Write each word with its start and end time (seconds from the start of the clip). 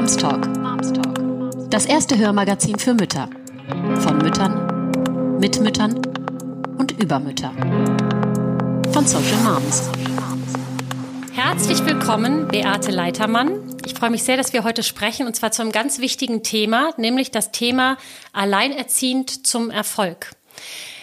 Moms 0.00 0.16
Talk. 0.16 0.48
Das 1.68 1.84
erste 1.84 2.16
Hörmagazin 2.16 2.78
für 2.78 2.94
Mütter. 2.94 3.28
Von 3.98 4.16
Müttern, 4.16 5.38
mit 5.38 5.60
Müttern 5.60 6.00
und 6.78 6.92
über 6.92 7.18
Mütter. 7.18 7.52
Von 8.94 9.06
Social 9.06 9.36
Moms. 9.44 9.90
Herzlich 11.34 11.84
willkommen, 11.84 12.48
Beate 12.48 12.90
Leitermann. 12.90 13.76
Ich 13.84 13.92
freue 13.92 14.08
mich 14.08 14.22
sehr, 14.22 14.38
dass 14.38 14.54
wir 14.54 14.64
heute 14.64 14.82
sprechen 14.82 15.26
und 15.26 15.36
zwar 15.36 15.52
zu 15.52 15.60
einem 15.60 15.70
ganz 15.70 15.98
wichtigen 15.98 16.42
Thema, 16.42 16.94
nämlich 16.96 17.30
das 17.30 17.52
Thema 17.52 17.98
Alleinerziehend 18.32 19.46
zum 19.46 19.68
Erfolg. 19.68 20.30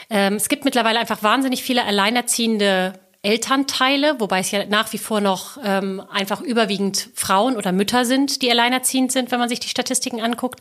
Ähm, 0.09 0.37
es 0.37 0.49
gibt 0.49 0.65
mittlerweile 0.65 0.97
einfach 0.97 1.21
wahnsinnig 1.21 1.61
viele 1.61 1.83
alleinerziehende 1.85 2.93
Elternteile, 3.21 4.19
wobei 4.19 4.39
es 4.39 4.51
ja 4.51 4.65
nach 4.65 4.93
wie 4.93 4.97
vor 4.97 5.21
noch 5.21 5.57
ähm, 5.63 6.01
einfach 6.11 6.41
überwiegend 6.41 7.09
Frauen 7.15 7.55
oder 7.55 7.71
Mütter 7.71 8.05
sind, 8.05 8.41
die 8.41 8.51
alleinerziehend 8.51 9.11
sind, 9.11 9.31
wenn 9.31 9.39
man 9.39 9.49
sich 9.49 9.59
die 9.59 9.69
Statistiken 9.69 10.21
anguckt. 10.21 10.59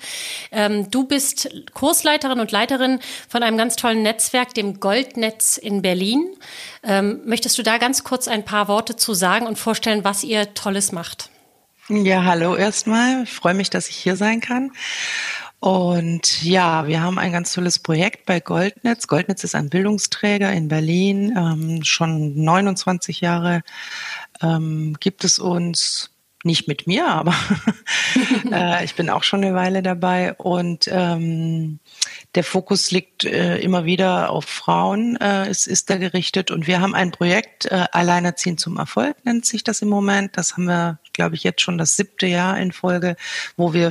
Ähm, 0.51 0.91
du 0.91 1.05
bist 1.05 1.49
Kursleiterin 1.75 2.41
und 2.41 2.53
Leiterin 2.53 3.01
von 3.29 3.43
einem 3.43 3.57
ganz 3.57 3.77
tollen 3.77 4.03
Netzwerk, 4.03 4.55
dem 4.55 4.81
Goldnetz 4.81 5.57
in 5.57 5.83
Berlin. 5.83 6.27
Ähm, 6.83 7.21
möchtest 7.25 7.59
du 7.59 7.63
da 7.63 7.79
ganz 7.79 8.05
kurz 8.05 8.29
ein 8.29 8.45
paar 8.45 8.69
Worte 8.69 8.97
zu 8.97 9.15
sagen 9.15 9.47
und 9.47 9.59
vorstellen, 9.59 10.05
was 10.05 10.25
ihr 10.25 10.55
Tolles 10.55 10.93
macht? 10.93 11.31
Ja, 11.89 12.25
hallo 12.25 12.57
erstmal. 12.57 13.23
Ich 13.23 13.33
freue 13.33 13.55
mich, 13.55 13.71
dass 13.71 13.89
ich 13.89 13.97
hier 13.97 14.17
sein 14.17 14.41
kann. 14.41 14.73
Und 15.67 16.45
ja, 16.45 16.87
wir 16.87 17.03
haben 17.03 17.19
ein 17.19 17.33
ganz 17.33 17.53
tolles 17.53 17.81
Projekt 17.81 18.25
bei 18.25 18.39
Goldnetz. 18.39 19.09
Goldnetz 19.09 19.43
ist 19.43 19.57
ein 19.57 19.69
Bildungsträger 19.69 20.53
in 20.53 20.69
Berlin. 20.69 21.35
Ähm, 21.37 21.83
schon 21.83 22.41
29 22.41 23.21
Jahre 23.21 23.65
ähm, 24.41 24.97
gibt 25.01 25.25
es 25.25 25.41
uns 25.41 26.13
nicht 26.45 26.69
mit 26.69 26.87
mir, 26.87 27.09
aber 27.09 27.35
äh, 28.53 28.85
ich 28.85 28.95
bin 28.95 29.11
auch 29.11 29.25
schon 29.25 29.43
eine 29.43 29.57
Weile 29.57 29.83
dabei 29.83 30.35
und 30.35 30.87
ähm, 30.87 31.81
der 32.37 32.45
Fokus 32.45 32.93
liegt 32.93 33.25
äh, 33.25 33.59
immer 33.59 33.85
wieder 33.85 34.31
auf 34.31 34.45
Frauen. 34.45 35.17
Äh, 35.17 35.49
es 35.49 35.67
ist 35.67 35.91
da 35.91 35.97
gerichtet 35.97 36.53
und 36.53 36.69
wir 36.69 36.81
haben 36.81 36.95
ein 36.95 37.11
Projekt 37.11 37.67
äh, 37.67 37.87
Alleinerziehend 37.91 38.61
zum 38.61 38.77
Erfolg 38.77 39.17
nennt 39.25 39.45
sich 39.45 39.65
das 39.65 39.83
im 39.83 39.89
Moment. 39.89 40.37
Das 40.37 40.53
haben 40.53 40.67
wir, 40.67 41.01
glaube 41.13 41.35
ich, 41.35 41.43
jetzt 41.43 41.61
schon 41.61 41.77
das 41.77 41.97
siebte 41.97 42.29
Jahr 42.29 42.57
in 42.57 42.71
Folge, 42.71 43.17
wo 43.57 43.75
wir 43.75 43.91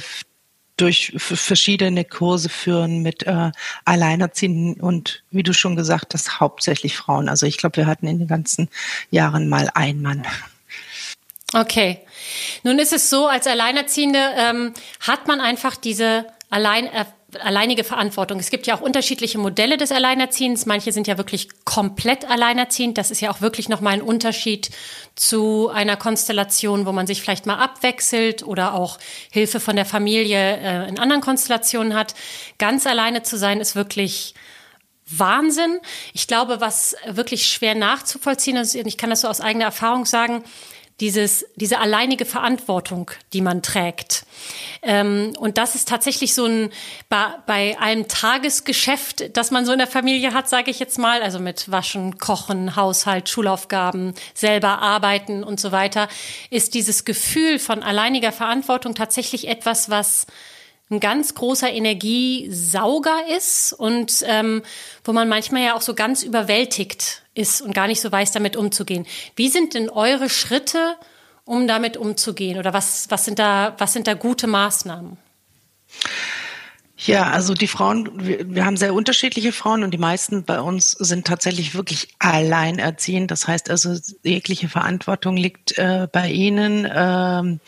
durch 0.78 1.14
verschiedene 1.18 2.04
Kurse 2.04 2.50
führen 2.50 3.02
mit 3.02 3.23
äh, 3.23 3.52
Alleinerziehenden 3.86 4.81
und 4.81 5.23
wie 5.31 5.44
du 5.44 5.54
schon 5.54 5.76
gesagt 5.76 6.14
hast, 6.14 6.40
hauptsächlich 6.40 6.98
Frauen. 6.98 7.30
Also 7.30 7.45
ich 7.45 7.58
glaube, 7.58 7.78
wir 7.78 7.88
hatten 7.88 8.08
in 8.08 8.20
den 8.20 8.28
ganzen 8.28 8.70
Jahren 9.09 9.48
mal 9.48 9.70
einen 9.73 10.02
Mann. 10.02 10.26
Okay. 11.53 12.00
Nun 12.64 12.80
ist 12.80 12.92
es 12.92 13.09
so, 13.09 13.28
als 13.28 13.48
Alleinerziehende 13.48 14.20
ähm, 14.36 14.73
hat 15.00 15.28
man 15.28 15.40
einfach 15.40 15.78
diese 15.78 16.26
allein 16.50 16.90
alleinige 17.41 17.83
Verantwortung. 17.83 18.39
Es 18.39 18.50
gibt 18.50 18.67
ja 18.67 18.75
auch 18.75 18.81
unterschiedliche 18.81 19.38
Modelle 19.38 19.78
des 19.78 19.91
Alleinerziehens. 19.91 20.66
Manche 20.66 20.91
sind 20.91 21.08
ja 21.08 21.17
wirklich 21.17 21.50
komplett 21.66 22.30
alleinerziehend. 22.30 22.97
Das 22.97 23.11
ist 23.11 23.22
ja 23.22 23.31
auch 23.31 23.41
wirklich 23.41 23.69
nochmal 23.69 23.94
ein 23.94 24.02
Unterschied 24.02 24.72
zu 25.16 25.69
einer 25.69 25.97
Konstellation, 25.97 26.86
wo 26.86 26.91
man 26.91 27.08
sich 27.08 27.22
vielleicht 27.22 27.45
mal 27.45 27.58
abwechselt 27.58 28.44
oder 28.44 28.73
auch 28.73 29.00
Hilfe 29.31 29.59
von 29.59 29.75
der 29.75 29.86
Familie 29.86 30.58
äh, 30.58 30.89
in 30.89 31.00
anderen 31.00 31.22
Konstellationen 31.22 31.94
hat. 31.94 32.16
Ganz 32.58 32.86
alleine 32.88 33.23
zu 33.23 33.38
sein 33.38 33.59
ist 33.59 33.75
wirklich 33.75 34.33
Wahnsinn. 35.08 35.80
Ich 36.13 36.28
glaube, 36.28 36.61
was 36.61 36.95
wirklich 37.08 37.47
schwer 37.47 37.75
nachzuvollziehen 37.75 38.58
ist, 38.58 38.75
und 38.75 38.88
ich 38.88 38.97
kann 38.97 39.09
das 39.09 39.22
so 39.22 39.28
aus 39.28 39.41
eigener 39.41 39.66
Erfahrung 39.66 40.06
sagen, 40.06 40.44
dieses, 41.02 41.46
diese 41.56 41.80
alleinige 41.80 42.24
Verantwortung, 42.26 43.12
die 43.34 43.42
man 43.42 43.62
trägt. 43.62 44.26
Ähm, 44.82 45.34
und 45.38 45.58
das 45.58 45.76
ist 45.76 45.90
tatsächlich 45.90 46.34
so 46.34 46.46
ein, 46.46 46.70
bei, 47.10 47.26
bei 47.46 47.78
einem 47.80 48.08
Tagesgeschäft, 48.08 49.36
das 49.36 49.52
man 49.52 49.66
so 49.66 49.74
in 49.74 49.78
der 49.78 49.88
Familie 49.88 50.34
hat, 50.34 50.48
sage 50.48 50.72
ich 50.72 50.80
jetzt 50.80 50.98
mal, 50.98 51.22
also 51.22 51.40
mit 51.40 51.70
Waschen, 51.70 52.18
Kochen, 52.18 52.78
Haushalt, 52.78 53.28
Schulaufgaben, 53.28 54.14
selber 54.34 54.80
arbeiten 54.81 55.44
und 55.44 55.59
so 55.59 55.74
weiter, 55.74 56.08
ist 56.50 56.74
dieses 56.74 57.03
Gefühl 57.03 57.59
von 57.59 57.84
alleiniger 57.84 58.31
Verantwortung 58.31 58.96
tatsächlich 58.96 59.50
etwas, 59.50 59.90
was 59.90 60.28
ein 60.90 61.00
ganz 61.00 61.34
großer 61.34 61.72
Energiesauger 61.72 63.28
ist 63.36 63.74
und 63.74 64.24
ähm, 64.28 64.62
wo 65.03 65.12
man 65.14 65.28
manchmal 65.28 65.64
ja 65.64 65.75
auch 65.75 65.81
so 65.81 65.96
ganz 65.96 66.24
überwältigt 66.24 67.25
ist 67.35 67.62
und 67.62 67.73
gar 67.73 67.88
nicht 67.88 68.01
so 68.01 68.12
weiß, 68.12 68.31
damit 68.31 68.56
umzugehen. 68.56 69.06
Wie 69.35 69.50
sind 69.50 69.75
denn 69.75 69.90
eure 69.90 70.29
Schritte, 70.29 70.96
um 71.44 71.68
damit 71.68 71.97
umzugehen? 71.97 72.57
Oder 72.57 72.73
was, 72.73 73.06
was, 73.09 73.25
sind, 73.25 73.38
da, 73.38 73.75
was 73.78 73.94
sind 73.94 74.07
da 74.07 74.16
gute 74.16 74.47
Maßnahmen? 74.47 75.18
Ja, 76.97 77.29
also 77.29 77.53
die 77.53 77.68
Frauen, 77.68 78.25
wir, 78.25 78.56
wir, 78.56 78.66
haben 78.66 78.78
sehr 78.78 78.94
unterschiedliche 78.94 79.51
Frauen 79.51 79.84
und 79.84 79.91
die 79.91 79.97
meisten 79.97 80.44
bei 80.44 80.62
uns 80.62 80.91
sind 80.91 81.28
tatsächlich 81.28 81.75
wirklich 81.75 82.07
alleinerziehend. 82.19 83.29
Das 83.31 83.47
heißt 83.47 83.69
also, 83.69 83.95
jegliche 84.24 84.69
Verantwortung 84.69 85.35
liegt 85.35 85.78
äh, 85.78 86.07
bei 86.12 86.31
ihnen. 86.31 86.90
Ähm, 86.91 87.59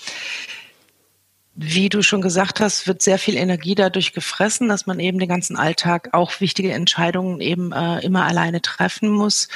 wie 1.59 1.89
du 1.89 2.03
schon 2.03 2.21
gesagt 2.21 2.59
hast, 2.59 2.87
wird 2.87 3.01
sehr 3.01 3.17
viel 3.17 3.35
Energie 3.35 3.73
dadurch 3.73 4.13
gefressen, 4.13 4.69
dass 4.69 4.85
man 4.85 4.99
eben 4.99 5.17
den 5.17 5.27
ganzen 5.27 5.57
Alltag 5.57 6.09
auch 6.13 6.39
wichtige 6.39 6.71
Entscheidungen 6.71 7.41
eben 7.41 7.71
äh, 7.71 7.99
immer 8.01 8.25
alleine 8.25 8.61
treffen 8.61 9.09
muss. 9.09 9.47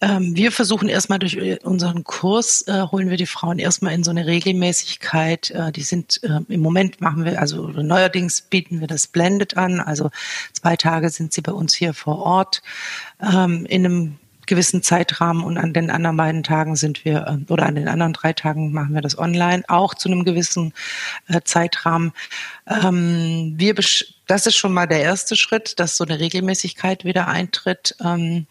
Ähm, 0.00 0.34
wir 0.34 0.50
versuchen 0.50 0.88
erstmal 0.88 1.18
durch 1.18 1.62
unseren 1.62 2.04
Kurs, 2.04 2.62
äh, 2.68 2.86
holen 2.90 3.10
wir 3.10 3.18
die 3.18 3.26
Frauen 3.26 3.58
erstmal 3.58 3.92
in 3.92 4.02
so 4.02 4.10
eine 4.10 4.26
Regelmäßigkeit. 4.26 5.50
Äh, 5.50 5.72
die 5.72 5.82
sind 5.82 6.20
äh, 6.22 6.40
im 6.48 6.60
Moment 6.60 7.02
machen 7.02 7.26
wir, 7.26 7.38
also 7.38 7.68
neuerdings 7.68 8.40
bieten 8.40 8.80
wir 8.80 8.86
das 8.86 9.06
Blended 9.06 9.58
an. 9.58 9.80
Also 9.80 10.10
zwei 10.52 10.76
Tage 10.76 11.10
sind 11.10 11.34
sie 11.34 11.42
bei 11.42 11.52
uns 11.52 11.74
hier 11.74 11.92
vor 11.92 12.18
Ort 12.18 12.62
ähm, 13.20 13.66
in 13.66 13.84
einem 13.84 14.18
gewissen 14.46 14.82
Zeitrahmen 14.82 15.42
und 15.42 15.58
an 15.58 15.72
den 15.72 15.90
anderen 15.90 16.16
beiden 16.16 16.42
Tagen 16.42 16.76
sind 16.76 17.04
wir, 17.04 17.26
äh, 17.26 17.52
oder 17.52 17.66
an 17.66 17.74
den 17.74 17.88
anderen 17.88 18.12
drei 18.12 18.32
Tagen 18.32 18.72
machen 18.72 18.94
wir 18.94 19.02
das 19.02 19.18
online, 19.18 19.64
auch 19.68 19.94
zu 19.94 20.08
einem 20.08 20.24
gewissen 20.24 20.72
äh, 21.28 21.40
Zeitrahmen. 21.44 22.12
Ähm, 22.66 23.54
wir, 23.56 23.74
das 24.26 24.46
ist 24.46 24.56
schon 24.56 24.72
mal 24.72 24.86
der 24.86 25.02
erste 25.02 25.36
Schritt, 25.36 25.78
dass 25.78 25.96
so 25.96 26.04
eine 26.04 26.20
Regelmäßigkeit 26.20 27.04
wieder 27.04 27.28
eintritt. 27.28 27.96
Ähm, 28.04 28.46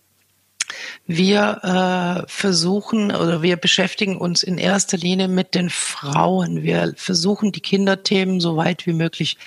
wir 1.07 2.23
äh, 2.25 2.29
versuchen 2.29 3.15
oder 3.15 3.41
wir 3.41 3.55
beschäftigen 3.55 4.17
uns 4.17 4.43
in 4.43 4.57
erster 4.57 4.97
Linie 4.97 5.27
mit 5.27 5.55
den 5.55 5.69
Frauen. 5.69 6.63
Wir 6.63 6.93
versuchen 6.95 7.51
die 7.51 7.59
Kinderthemen 7.59 8.39
so 8.39 8.57
weit 8.57 8.85
wie 8.87 8.93
möglich 8.93 9.37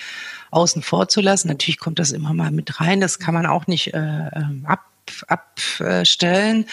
außen 0.51 0.81
vor 0.81 1.09
zu 1.09 1.21
lassen. 1.21 1.49
Natürlich 1.49 1.79
kommt 1.79 1.99
das 1.99 2.11
immer 2.11 2.33
mal 2.33 2.51
mit 2.51 2.79
rein. 2.79 3.01
Das 3.01 3.19
kann 3.19 3.33
man 3.33 3.45
auch 3.45 3.67
nicht 3.67 3.93
äh, 3.93 3.97
ähm, 3.97 4.63
ab 4.65 4.88
abstellen. 5.27 6.65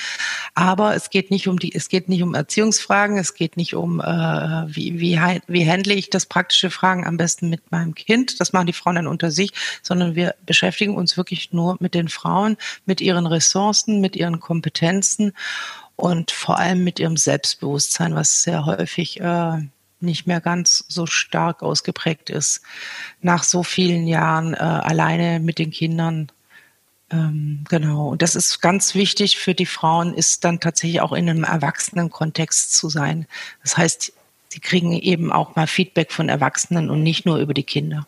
Aber 0.55 0.95
es 0.95 1.11
geht 1.11 1.31
nicht 1.31 1.49
um 1.49 1.59
die, 1.59 1.75
es 1.75 1.89
geht 1.89 2.09
nicht 2.09 2.23
um 2.23 2.35
Erziehungsfragen, 2.35 3.19
es 3.19 3.35
geht 3.35 3.57
nicht 3.57 3.75
um, 3.75 4.01
äh, 4.01 4.05
wie, 4.05 5.01
wie, 5.01 5.19
wie 5.47 5.71
handle 5.71 5.95
ich 5.95 6.11
das 6.11 6.27
praktische 6.27 6.71
Fragen 6.71 7.07
am 7.07 7.17
besten 7.17 7.49
mit 7.49 7.71
meinem 7.71 7.95
Kind. 7.95 8.41
Das 8.41 8.53
machen 8.53 8.67
die 8.67 8.73
Frauen 8.73 8.97
dann 8.97 9.07
unter 9.07 9.31
sich, 9.31 9.53
sondern 9.83 10.15
wir 10.15 10.35
beschäftigen 10.45 10.95
uns 10.95 11.17
wirklich 11.17 11.53
nur 11.53 11.77
mit 11.81 11.95
den 11.95 12.09
Frauen, 12.09 12.57
mit 12.85 13.01
ihren 13.01 13.27
Ressourcen, 13.27 14.01
mit 14.01 14.17
ihren 14.17 14.41
Kompetenzen 14.41 15.33
und 15.97 16.31
vor 16.31 16.59
allem 16.59 16.85
mit 16.85 17.01
ihrem 17.01 17.17
Selbstbewusstsein, 17.17 18.15
was 18.15 18.43
sehr 18.43 18.67
häufig 18.67 19.21
äh, 19.21 19.63
nicht 20.01 20.27
mehr 20.27 20.41
ganz 20.41 20.85
so 20.89 21.07
stark 21.07 21.63
ausgeprägt 21.63 22.31
ist. 22.31 22.61
Nach 23.23 23.43
so 23.43 23.63
vielen 23.63 24.07
Jahren 24.07 24.55
äh, 24.55 24.59
alleine 24.59 25.41
mit 25.41 25.59
den 25.59 25.71
Kindern 25.71 26.31
ähm, 27.11 27.65
genau. 27.69 28.09
Und 28.09 28.23
das 28.23 28.35
ist 28.35 28.61
ganz 28.61 28.95
wichtig 28.95 29.39
für 29.39 29.55
die 29.55 29.67
Frauen, 29.67 30.15
ist 30.15 30.45
dann 30.45 30.61
tatsächlich 30.61 31.01
auch 31.01 31.13
in 31.13 31.29
einem 31.29 31.45
Erwachsenenkontext 31.45 32.75
zu 32.75 32.89
sein. 32.89 33.27
Das 33.63 33.77
heißt, 33.77 34.13
sie 34.49 34.61
kriegen 34.61 34.93
eben 34.93 35.33
auch 35.33 35.55
mal 35.55 35.67
Feedback 35.67 36.13
von 36.13 36.29
Erwachsenen 36.29 36.91
und 36.91 37.03
nicht 37.03 37.27
nur 37.27 37.39
über 37.39 37.55
die 37.55 37.63
Kinder. 37.63 38.07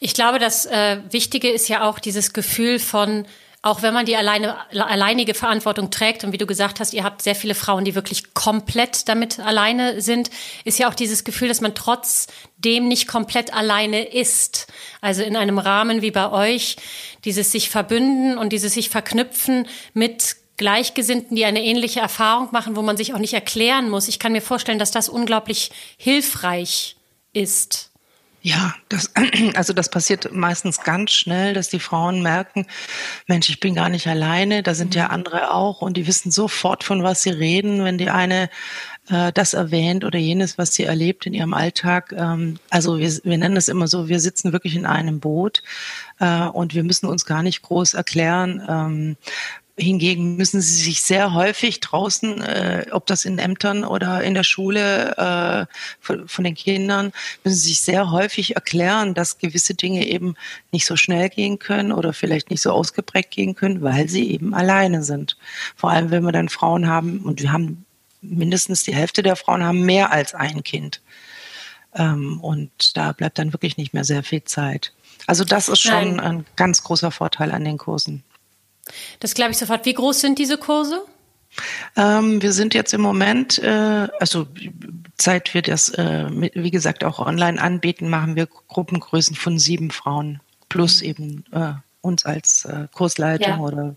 Ich 0.00 0.14
glaube, 0.14 0.38
das 0.38 0.66
äh, 0.66 0.98
Wichtige 1.10 1.48
ist 1.48 1.68
ja 1.68 1.88
auch 1.88 1.98
dieses 1.98 2.32
Gefühl 2.32 2.78
von, 2.78 3.26
auch 3.62 3.80
wenn 3.82 3.94
man 3.94 4.04
die 4.04 4.16
alleine, 4.16 4.56
alleinige 4.72 5.34
Verantwortung 5.34 5.92
trägt 5.92 6.24
und 6.24 6.32
wie 6.32 6.38
du 6.38 6.46
gesagt 6.46 6.80
hast, 6.80 6.92
ihr 6.92 7.04
habt 7.04 7.22
sehr 7.22 7.36
viele 7.36 7.54
Frauen, 7.54 7.84
die 7.84 7.94
wirklich 7.94 8.34
komplett 8.34 9.08
damit 9.08 9.38
alleine 9.38 10.00
sind, 10.00 10.30
ist 10.64 10.80
ja 10.80 10.88
auch 10.88 10.94
dieses 10.94 11.22
Gefühl, 11.22 11.46
dass 11.46 11.60
man 11.60 11.76
trotzdem 11.76 12.88
nicht 12.88 13.06
komplett 13.06 13.54
alleine 13.54 14.02
ist. 14.02 14.66
Also 15.00 15.22
in 15.22 15.36
einem 15.36 15.58
Rahmen 15.58 16.02
wie 16.02 16.10
bei 16.10 16.28
euch, 16.30 16.76
dieses 17.24 17.52
sich 17.52 17.70
verbünden 17.70 18.36
und 18.36 18.52
dieses 18.52 18.74
sich 18.74 18.90
verknüpfen 18.90 19.68
mit 19.94 20.36
Gleichgesinnten, 20.56 21.36
die 21.36 21.44
eine 21.44 21.62
ähnliche 21.62 22.00
Erfahrung 22.00 22.48
machen, 22.50 22.74
wo 22.74 22.82
man 22.82 22.96
sich 22.96 23.14
auch 23.14 23.18
nicht 23.18 23.34
erklären 23.34 23.88
muss. 23.88 24.08
Ich 24.08 24.18
kann 24.18 24.32
mir 24.32 24.42
vorstellen, 24.42 24.80
dass 24.80 24.90
das 24.90 25.08
unglaublich 25.08 25.70
hilfreich 25.96 26.96
ist. 27.32 27.91
Ja, 28.42 28.74
das, 28.88 29.12
also 29.54 29.72
das 29.72 29.88
passiert 29.88 30.32
meistens 30.32 30.80
ganz 30.80 31.12
schnell, 31.12 31.54
dass 31.54 31.68
die 31.68 31.78
Frauen 31.78 32.22
merken, 32.22 32.66
Mensch, 33.28 33.48
ich 33.48 33.60
bin 33.60 33.76
gar 33.76 33.88
nicht 33.88 34.08
alleine, 34.08 34.64
da 34.64 34.74
sind 34.74 34.96
ja 34.96 35.04
mhm. 35.06 35.10
andere 35.12 35.54
auch 35.54 35.80
und 35.80 35.96
die 35.96 36.08
wissen 36.08 36.32
sofort, 36.32 36.82
von 36.82 37.04
was 37.04 37.22
sie 37.22 37.30
reden. 37.30 37.84
Wenn 37.84 37.98
die 37.98 38.10
eine 38.10 38.50
äh, 39.08 39.32
das 39.32 39.54
erwähnt 39.54 40.04
oder 40.04 40.18
jenes, 40.18 40.58
was 40.58 40.74
sie 40.74 40.84
erlebt 40.84 41.26
in 41.26 41.34
ihrem 41.34 41.54
Alltag. 41.54 42.12
Ähm, 42.16 42.58
also 42.70 42.98
wir, 42.98 43.10
wir 43.24 43.38
nennen 43.38 43.54
das 43.54 43.68
immer 43.68 43.88
so, 43.88 44.08
wir 44.08 44.20
sitzen 44.20 44.52
wirklich 44.52 44.76
in 44.76 44.86
einem 44.86 45.20
Boot 45.20 45.62
äh, 46.20 46.46
und 46.46 46.74
wir 46.74 46.84
müssen 46.84 47.06
uns 47.06 47.24
gar 47.24 47.42
nicht 47.42 47.62
groß 47.62 47.94
erklären, 47.94 48.62
ähm, 48.68 49.16
Hingegen 49.78 50.36
müssen 50.36 50.60
sie 50.60 50.82
sich 50.82 51.00
sehr 51.00 51.32
häufig 51.32 51.80
draußen, 51.80 52.42
äh, 52.42 52.86
ob 52.90 53.06
das 53.06 53.24
in 53.24 53.38
Ämtern 53.38 53.84
oder 53.84 54.22
in 54.22 54.34
der 54.34 54.44
Schule 54.44 55.16
äh, 55.16 55.66
von, 55.98 56.28
von, 56.28 56.44
den 56.44 56.54
Kindern, 56.54 57.12
müssen 57.42 57.56
sie 57.56 57.70
sich 57.70 57.80
sehr 57.80 58.10
häufig 58.10 58.54
erklären, 58.54 59.14
dass 59.14 59.38
gewisse 59.38 59.74
Dinge 59.74 60.06
eben 60.06 60.34
nicht 60.72 60.84
so 60.84 60.96
schnell 60.96 61.30
gehen 61.30 61.58
können 61.58 61.90
oder 61.90 62.12
vielleicht 62.12 62.50
nicht 62.50 62.60
so 62.60 62.70
ausgeprägt 62.70 63.30
gehen 63.30 63.54
können, 63.54 63.80
weil 63.80 64.10
sie 64.10 64.30
eben 64.30 64.52
alleine 64.52 65.02
sind. 65.02 65.38
Vor 65.74 65.90
allem, 65.90 66.10
wenn 66.10 66.24
wir 66.24 66.32
dann 66.32 66.50
Frauen 66.50 66.86
haben, 66.86 67.20
und 67.20 67.40
wir 67.40 67.50
haben 67.50 67.86
mindestens 68.20 68.84
die 68.84 68.94
Hälfte 68.94 69.22
der 69.22 69.36
Frauen 69.36 69.64
haben 69.64 69.86
mehr 69.86 70.12
als 70.12 70.34
ein 70.34 70.62
Kind. 70.62 71.00
Ähm, 71.94 72.40
und 72.40 72.96
da 72.96 73.12
bleibt 73.12 73.38
dann 73.38 73.52
wirklich 73.52 73.76
nicht 73.76 73.94
mehr 73.94 74.04
sehr 74.04 74.22
viel 74.22 74.44
Zeit. 74.44 74.92
Also 75.26 75.44
das 75.44 75.68
ist 75.68 75.80
schon 75.80 76.16
Nein. 76.16 76.20
ein 76.20 76.46
ganz 76.56 76.82
großer 76.82 77.10
Vorteil 77.10 77.52
an 77.52 77.64
den 77.64 77.78
Kursen. 77.78 78.22
Das 79.20 79.34
glaube 79.34 79.52
ich 79.52 79.58
sofort. 79.58 79.86
Wie 79.86 79.94
groß 79.94 80.20
sind 80.20 80.38
diese 80.38 80.58
Kurse? 80.58 81.04
Ähm, 81.96 82.40
wir 82.40 82.52
sind 82.52 82.74
jetzt 82.74 82.94
im 82.94 83.02
Moment, 83.02 83.58
äh, 83.58 84.08
also 84.18 84.46
seit 85.20 85.52
wir 85.54 85.62
das, 85.62 85.90
äh, 85.90 86.30
mit, 86.30 86.54
wie 86.54 86.70
gesagt, 86.70 87.04
auch 87.04 87.18
online 87.18 87.60
anbieten, 87.60 88.08
machen 88.08 88.36
wir 88.36 88.46
Gruppengrößen 88.46 89.36
von 89.36 89.58
sieben 89.58 89.90
Frauen 89.90 90.40
plus 90.68 91.02
mhm. 91.02 91.08
eben 91.08 91.44
äh, 91.52 91.72
uns 92.00 92.24
als 92.24 92.64
äh, 92.64 92.88
Kursleitung 92.92 93.48
ja. 93.48 93.58
oder 93.58 93.96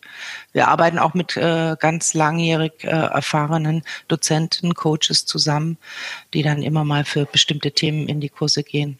wir 0.54 0.68
arbeiten 0.68 1.00
auch 1.00 1.14
mit 1.14 1.36
äh, 1.38 1.76
ganz 1.80 2.14
langjährig 2.14 2.84
äh, 2.84 2.90
erfahrenen 2.90 3.84
Dozenten, 4.08 4.76
Coaches 4.76 5.26
zusammen, 5.26 5.78
die 6.34 6.44
dann 6.44 6.62
immer 6.62 6.84
mal 6.84 7.04
für 7.04 7.26
bestimmte 7.26 7.72
Themen 7.72 8.08
in 8.08 8.20
die 8.20 8.30
Kurse 8.30 8.64
gehen. 8.64 9.00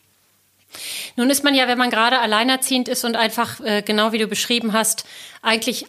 Nun 1.16 1.30
ist 1.30 1.44
man 1.44 1.56
ja, 1.56 1.68
wenn 1.68 1.78
man 1.78 1.90
gerade 1.90 2.20
alleinerziehend 2.20 2.88
ist 2.88 3.06
und 3.06 3.16
einfach, 3.16 3.60
äh, 3.62 3.82
genau 3.82 4.12
wie 4.12 4.18
du 4.18 4.28
beschrieben 4.28 4.74
hast, 4.74 5.06
eigentlich 5.42 5.86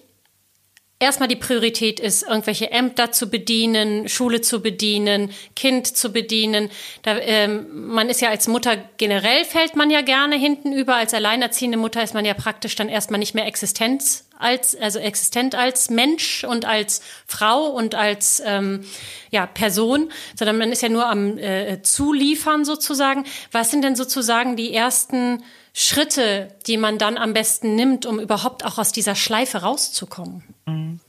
erstmal 0.99 1.29
die 1.29 1.37
Priorität 1.37 2.01
ist, 2.01 2.23
irgendwelche 2.23 2.71
Ämter 2.71 3.13
zu 3.13 3.29
bedienen, 3.29 4.09
Schule 4.09 4.41
zu 4.41 4.61
bedienen, 4.61 5.31
Kind 5.55 5.87
zu 5.87 6.13
bedienen. 6.13 6.71
Da, 7.03 7.19
ähm, 7.19 7.67
man 7.89 8.09
ist 8.09 8.21
ja 8.21 8.31
als 8.31 8.49
Mutter 8.49 8.77
generell 8.97 9.45
fällt 9.45 9.77
man 9.77 9.91
ja 9.91 10.01
gerne 10.01 10.37
hinten 10.37 10.73
über. 10.73 10.97
Als 10.97 11.13
alleinerziehende 11.15 11.77
Mutter 11.79 12.03
ist 12.03 12.15
man 12.15 12.25
ja 12.25 12.35
praktisch 12.35 12.77
dann 12.77 12.89
erstmal 12.89 13.19
nicht 13.19 13.35
mehr 13.35 13.47
Existenz 13.47 14.26
als, 14.39 14.77
also 14.77 14.99
existent 14.99 15.55
als 15.55 15.91
Mensch 15.91 16.45
und 16.45 16.65
als 16.65 17.01
Frau 17.27 17.67
und 17.67 17.95
als 17.95 18.43
ähm, 18.45 18.85
ja, 19.31 19.47
Person, 19.47 20.11
sondern 20.39 20.59
man 20.59 20.73
ist 20.73 20.83
ja 20.83 20.89
nur 20.89 21.07
am 21.07 21.39
äh, 21.39 21.83
Zuliefern 21.83 22.65
sozusagen. 22.65 23.25
Was 23.53 23.71
sind 23.71 23.83
denn 23.83 23.97
sozusagen 23.97 24.57
die 24.57 24.73
ersten 24.75 25.43
Schritte, 25.73 26.49
die 26.67 26.79
man 26.79 26.99
dann 26.99 27.19
am 27.19 27.35
besten 27.35 27.75
nimmt, 27.75 28.07
um 28.07 28.19
überhaupt 28.19 28.65
auch 28.65 28.79
aus 28.79 28.93
dieser 28.93 29.15
Schleife 29.15 29.59
rauszukommen? 29.59 30.43
Mhm. 30.67 31.01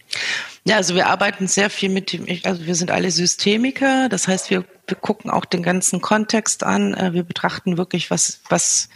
Ja, 0.67 0.75
also 0.75 0.95
wir 0.95 1.07
arbeiten 1.07 1.47
sehr 1.47 1.69
viel 1.69 1.87
mit 1.87 2.11
dem, 2.11 2.25
also 2.43 2.65
wir 2.65 2.75
sind 2.75 2.91
alle 2.91 3.09
Systemiker, 3.09 4.09
das 4.09 4.27
heißt, 4.27 4.49
wir, 4.49 4.65
wir 4.85 4.97
gucken 4.97 5.31
auch 5.31 5.45
den 5.45 5.63
ganzen 5.63 6.01
Kontext 6.01 6.61
an, 6.61 6.93
äh, 6.93 7.13
wir 7.13 7.23
betrachten 7.23 7.77
wirklich, 7.77 8.11
was, 8.11 8.41
was, 8.49 8.89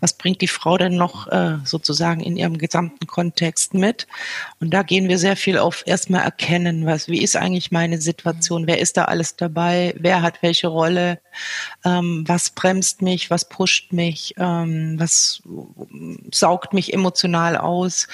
was 0.00 0.12
bringt 0.12 0.42
die 0.42 0.48
Frau 0.48 0.76
denn 0.76 0.96
noch 0.96 1.26
äh, 1.28 1.56
sozusagen 1.64 2.20
in 2.20 2.36
ihrem 2.36 2.58
gesamten 2.58 3.06
Kontext 3.06 3.72
mit. 3.72 4.06
Und 4.60 4.74
da 4.74 4.82
gehen 4.82 5.08
wir 5.08 5.16
sehr 5.16 5.34
viel 5.34 5.56
auf 5.56 5.82
erstmal 5.86 6.22
erkennen, 6.22 6.84
was, 6.84 7.08
wie 7.08 7.22
ist 7.22 7.36
eigentlich 7.36 7.72
meine 7.72 7.98
Situation, 7.98 8.66
wer 8.66 8.80
ist 8.80 8.98
da 8.98 9.06
alles 9.06 9.36
dabei, 9.36 9.94
wer 9.98 10.20
hat 10.20 10.42
welche 10.42 10.68
Rolle, 10.68 11.20
ähm, 11.86 12.24
was 12.26 12.50
bremst 12.50 13.00
mich, 13.00 13.30
was 13.30 13.48
pusht 13.48 13.94
mich, 13.94 14.34
ähm, 14.36 14.96
was 14.98 15.42
saugt 16.30 16.74
mich 16.74 16.92
emotional 16.92 17.56
aus. 17.56 18.08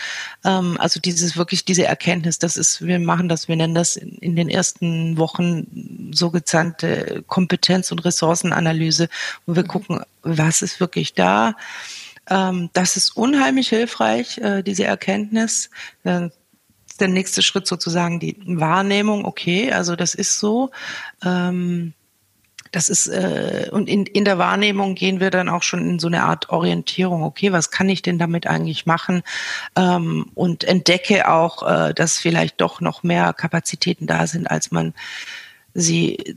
Ähm, 0.44 0.76
also 0.78 1.00
dieses 1.00 1.36
wirklich 1.36 1.64
diese 1.64 1.86
Erkenntnis, 1.86 2.38
das 2.38 2.56
ist, 2.56 2.86
wir 2.86 2.99
machen 3.00 3.28
das, 3.28 3.48
wir 3.48 3.56
nennen 3.56 3.74
das 3.74 3.96
in, 3.96 4.36
den 4.36 4.48
ersten 4.48 5.18
Wochen 5.18 6.10
so 6.12 6.30
gezahlte 6.30 7.24
Kompetenz- 7.26 7.92
und 7.92 8.04
Ressourcenanalyse, 8.04 9.08
wo 9.46 9.56
wir 9.56 9.64
mhm. 9.64 9.68
gucken, 9.68 10.00
was 10.22 10.62
ist 10.62 10.80
wirklich 10.80 11.14
da. 11.14 11.54
Ähm, 12.28 12.70
das 12.72 12.96
ist 12.96 13.16
unheimlich 13.16 13.68
hilfreich, 13.68 14.38
äh, 14.38 14.62
diese 14.62 14.84
Erkenntnis. 14.84 15.70
Der 16.04 17.08
nächste 17.08 17.42
Schritt 17.42 17.66
sozusagen 17.66 18.20
die 18.20 18.36
Wahrnehmung, 18.44 19.24
okay, 19.24 19.72
also 19.72 19.96
das 19.96 20.14
ist 20.14 20.38
so. 20.38 20.70
Ähm, 21.24 21.94
das 22.70 22.88
ist, 22.88 23.06
äh, 23.08 23.68
und 23.72 23.88
in, 23.88 24.06
in 24.06 24.24
der 24.24 24.38
Wahrnehmung 24.38 24.94
gehen 24.94 25.20
wir 25.20 25.30
dann 25.30 25.48
auch 25.48 25.62
schon 25.62 25.80
in 25.80 25.98
so 25.98 26.06
eine 26.06 26.22
Art 26.22 26.50
Orientierung. 26.50 27.22
Okay, 27.22 27.52
was 27.52 27.70
kann 27.70 27.88
ich 27.88 28.02
denn 28.02 28.18
damit 28.18 28.46
eigentlich 28.46 28.86
machen? 28.86 29.22
Ähm, 29.76 30.30
und 30.34 30.64
entdecke 30.64 31.28
auch, 31.28 31.68
äh, 31.68 31.94
dass 31.94 32.18
vielleicht 32.18 32.60
doch 32.60 32.80
noch 32.80 33.02
mehr 33.02 33.32
Kapazitäten 33.32 34.06
da 34.06 34.26
sind, 34.26 34.50
als 34.50 34.70
man 34.70 34.94
sie 35.74 36.36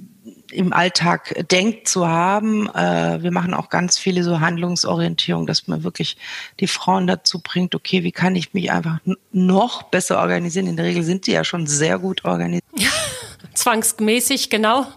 im 0.52 0.74
Alltag 0.74 1.48
denkt 1.52 1.88
zu 1.88 2.08
haben. 2.08 2.68
Äh, 2.70 3.22
wir 3.22 3.32
machen 3.32 3.54
auch 3.54 3.70
ganz 3.70 3.98
viele 3.98 4.24
so 4.24 4.40
Handlungsorientierung, 4.40 5.48
dass 5.48 5.68
man 5.68 5.84
wirklich 5.84 6.18
die 6.60 6.68
Frauen 6.68 7.08
dazu 7.08 7.40
bringt, 7.40 7.76
okay, 7.76 8.04
wie 8.04 8.12
kann 8.12 8.36
ich 8.36 8.54
mich 8.54 8.72
einfach 8.72 9.00
noch 9.32 9.84
besser 9.84 10.20
organisieren? 10.20 10.68
In 10.68 10.78
der 10.78 10.86
Regel 10.86 11.04
sind 11.04 11.26
sie 11.26 11.34
ja 11.34 11.44
schon 11.44 11.68
sehr 11.68 12.00
gut 12.00 12.26
organisiert. 12.26 12.64
Ja, 12.76 12.90
zwangsmäßig, 13.54 14.50
genau 14.50 14.88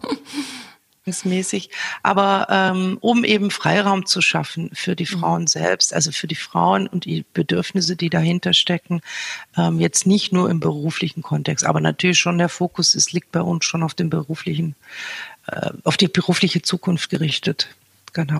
mäßig, 1.06 1.70
aber 2.02 2.48
ähm, 2.50 2.98
um 3.00 3.24
eben 3.24 3.50
Freiraum 3.50 4.06
zu 4.06 4.20
schaffen 4.20 4.70
für 4.72 4.96
die 4.96 5.04
mhm. 5.04 5.18
Frauen 5.20 5.46
selbst, 5.46 5.94
also 5.94 6.10
für 6.10 6.26
die 6.26 6.34
Frauen 6.34 6.86
und 6.88 7.04
die 7.04 7.24
Bedürfnisse, 7.32 7.96
die 7.96 8.10
dahinter 8.10 8.52
stecken, 8.52 9.00
ähm, 9.56 9.78
jetzt 9.78 10.06
nicht 10.06 10.32
nur 10.32 10.50
im 10.50 10.60
beruflichen 10.60 11.22
Kontext, 11.22 11.64
aber 11.64 11.80
natürlich 11.80 12.18
schon 12.18 12.38
der 12.38 12.48
Fokus 12.48 12.94
ist, 12.94 13.12
liegt 13.12 13.30
bei 13.32 13.40
uns 13.40 13.64
schon 13.64 13.82
auf 13.82 13.94
dem 13.94 14.10
beruflichen, 14.10 14.74
äh, 15.46 15.70
auf 15.84 15.96
die 15.96 16.08
berufliche 16.08 16.62
Zukunft 16.62 17.08
gerichtet. 17.08 17.68
Genau. 18.12 18.38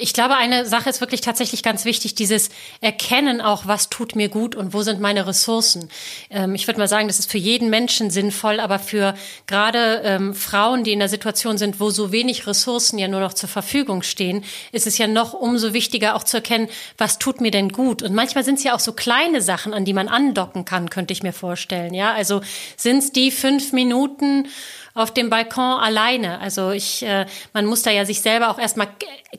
Ich 0.00 0.12
glaube, 0.12 0.36
eine 0.36 0.64
Sache 0.64 0.88
ist 0.88 1.00
wirklich 1.00 1.22
tatsächlich 1.22 1.62
ganz 1.62 1.84
wichtig, 1.84 2.14
dieses 2.14 2.50
Erkennen 2.80 3.40
auch, 3.40 3.66
was 3.66 3.90
tut 3.90 4.14
mir 4.14 4.28
gut 4.28 4.54
und 4.54 4.72
wo 4.72 4.82
sind 4.82 5.00
meine 5.00 5.26
Ressourcen. 5.26 5.90
Ähm, 6.30 6.54
ich 6.54 6.66
würde 6.68 6.78
mal 6.78 6.86
sagen, 6.86 7.08
das 7.08 7.18
ist 7.18 7.30
für 7.30 7.38
jeden 7.38 7.68
Menschen 7.68 8.10
sinnvoll, 8.10 8.60
aber 8.60 8.78
für 8.78 9.14
gerade 9.46 10.02
ähm, 10.04 10.34
Frauen, 10.34 10.84
die 10.84 10.92
in 10.92 11.00
der 11.00 11.08
Situation 11.08 11.58
sind, 11.58 11.80
wo 11.80 11.90
so 11.90 12.12
wenig 12.12 12.46
Ressourcen 12.46 12.98
ja 12.98 13.08
nur 13.08 13.20
noch 13.20 13.34
zur 13.34 13.48
Verfügung 13.48 14.02
stehen, 14.02 14.44
ist 14.70 14.86
es 14.86 14.98
ja 14.98 15.08
noch 15.08 15.32
umso 15.32 15.72
wichtiger 15.72 16.14
auch 16.14 16.22
zu 16.22 16.36
erkennen, 16.36 16.68
was 16.96 17.18
tut 17.18 17.40
mir 17.40 17.50
denn 17.50 17.70
gut. 17.70 18.02
Und 18.02 18.14
manchmal 18.14 18.44
sind 18.44 18.58
es 18.58 18.64
ja 18.64 18.74
auch 18.74 18.80
so 18.80 18.92
kleine 18.92 19.42
Sachen, 19.42 19.74
an 19.74 19.84
die 19.84 19.94
man 19.94 20.08
andocken 20.08 20.64
kann, 20.64 20.90
könnte 20.90 21.12
ich 21.12 21.24
mir 21.24 21.32
vorstellen. 21.32 21.92
Ja, 21.92 22.12
also 22.12 22.40
sind 22.76 22.98
es 22.98 23.12
die 23.12 23.30
fünf 23.30 23.72
Minuten, 23.72 24.46
auf 24.94 25.12
dem 25.12 25.30
Balkon 25.30 25.80
alleine. 25.80 26.40
Also 26.40 26.70
ich, 26.70 27.02
äh, 27.02 27.26
man 27.52 27.66
muss 27.66 27.82
da 27.82 27.90
ja 27.90 28.04
sich 28.04 28.20
selber 28.20 28.50
auch 28.50 28.58
erstmal 28.58 28.88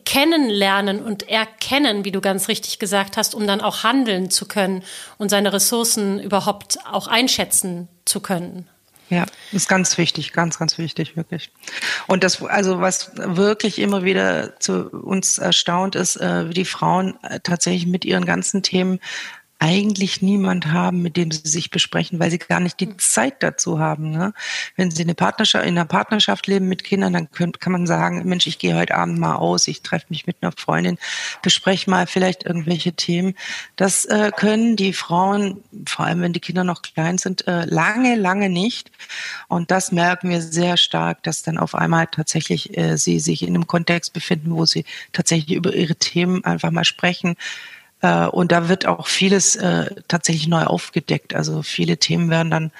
kennenlernen 0.05 1.01
und 1.01 1.27
erkennen, 1.29 2.05
wie 2.05 2.11
du 2.11 2.21
ganz 2.21 2.47
richtig 2.47 2.79
gesagt 2.79 3.17
hast, 3.17 3.35
um 3.35 3.47
dann 3.47 3.61
auch 3.61 3.83
handeln 3.83 4.29
zu 4.29 4.47
können 4.47 4.83
und 5.17 5.29
seine 5.29 5.53
Ressourcen 5.53 6.19
überhaupt 6.19 6.77
auch 6.85 7.07
einschätzen 7.07 7.87
zu 8.05 8.19
können. 8.19 8.67
Ja, 9.09 9.25
ist 9.51 9.67
ganz 9.67 9.97
wichtig, 9.97 10.33
ganz, 10.33 10.59
ganz 10.59 10.77
wichtig, 10.77 11.17
wirklich. 11.17 11.51
Und 12.05 12.23
das, 12.23 12.43
also 12.43 12.79
was 12.79 13.11
wirklich 13.15 13.79
immer 13.79 14.03
wieder 14.03 14.59
zu 14.59 14.87
uns 14.87 15.39
erstaunt 15.39 15.95
ist, 15.95 16.17
äh, 16.17 16.47
wie 16.47 16.53
die 16.53 16.65
Frauen 16.65 17.17
äh, 17.23 17.39
tatsächlich 17.39 17.87
mit 17.87 18.05
ihren 18.05 18.25
ganzen 18.25 18.61
Themen 18.61 18.99
eigentlich 19.59 20.21
niemand 20.21 20.67
haben, 20.67 21.01
mit 21.01 21.17
dem 21.17 21.31
sie 21.31 21.41
sich 21.43 21.69
besprechen, 21.69 22.17
weil 22.17 22.31
sie 22.31 22.37
gar 22.37 22.61
nicht 22.61 22.79
die 22.79 22.87
hm. 22.87 22.97
Zeit 22.97 23.43
dazu 23.43 23.77
haben. 23.77 24.09
Ne? 24.09 24.33
Wenn 24.77 24.89
sie 24.89 25.03
eine 25.03 25.15
Partnerschaft, 25.15 25.65
in 25.65 25.77
einer 25.77 25.85
Partnerschaft 25.85 26.47
leben 26.47 26.69
mit 26.69 26.85
Kindern, 26.85 27.11
dann 27.11 27.29
könnt, 27.31 27.59
kann 27.59 27.73
man 27.73 27.85
sagen, 27.85 28.23
Mensch, 28.25 28.47
ich 28.47 28.57
gehe 28.57 28.75
heute 28.75 28.95
Abend 28.95 29.19
mal 29.19 29.35
aus, 29.35 29.67
ich 29.67 29.81
treffe 29.81 30.05
mich 30.09 30.25
mit 30.25 30.37
einer 30.41 30.53
Freundin, 30.53 30.97
bespreche 31.41 31.89
mal 31.89 32.07
vielleicht 32.07 32.45
irgendwelche 32.45 32.93
Themen. 32.93 33.35
Das 33.75 34.05
äh, 34.05 34.31
können 34.35 34.77
die 34.77 34.93
Frauen, 34.93 35.61
vor 35.85 36.05
allem 36.05 36.21
wenn 36.21 36.33
die 36.33 36.39
Kinder 36.39 36.63
noch 36.63 36.81
klein 36.81 37.17
sind, 37.17 37.45
äh, 37.45 37.65
lange, 37.65 38.15
lange 38.15 38.49
nicht. 38.49 38.91
Und 39.49 39.71
das 39.71 39.91
merken 39.91 40.29
wir 40.29 40.41
sehr 40.41 40.77
stark, 40.77 41.21
dass 41.23 41.43
dann 41.43 41.57
auf 41.57 41.75
einmal 41.75 42.07
tatsächlich 42.07 42.77
äh, 42.77 42.97
sie 42.97 43.19
sich 43.19 43.41
in 43.41 43.55
einem 43.55 43.67
Kontext 43.67 44.13
befinden, 44.13 44.55
wo 44.55 44.65
sie 44.65 44.85
tatsächlich 45.11 45.57
über 45.57 45.73
ihre 45.73 45.95
Themen 45.95 46.45
einfach 46.45 46.71
mal 46.71 46.85
sprechen 46.85 47.35
äh, 48.01 48.25
und 48.25 48.51
da 48.51 48.69
wird 48.69 48.85
auch 48.85 49.07
vieles 49.07 49.55
äh, 49.55 49.93
tatsächlich 50.07 50.47
neu 50.47 50.63
aufgedeckt. 50.63 51.33
Also 51.33 51.63
viele 51.63 51.97
Themen 51.97 52.29
werden 52.29 52.51
dann 52.51 52.71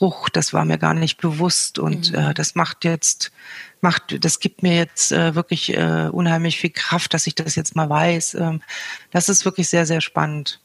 hoch, 0.00 0.28
das 0.28 0.52
war 0.52 0.64
mir 0.64 0.78
gar 0.78 0.94
nicht 0.94 1.18
bewusst 1.18 1.78
und 1.78 2.12
mhm. 2.12 2.18
äh, 2.18 2.34
das 2.34 2.54
macht 2.54 2.84
jetzt, 2.84 3.32
macht, 3.80 4.24
das 4.24 4.40
gibt 4.40 4.62
mir 4.62 4.76
jetzt 4.76 5.10
äh, 5.12 5.34
wirklich 5.34 5.74
äh, 5.74 6.08
unheimlich 6.12 6.58
viel 6.58 6.70
Kraft, 6.70 7.14
dass 7.14 7.26
ich 7.26 7.34
das 7.34 7.54
jetzt 7.54 7.76
mal 7.76 7.88
weiß. 7.88 8.34
Ähm, 8.34 8.62
das 9.10 9.28
ist 9.28 9.44
wirklich 9.44 9.68
sehr, 9.68 9.86
sehr 9.86 10.00
spannend. 10.00 10.60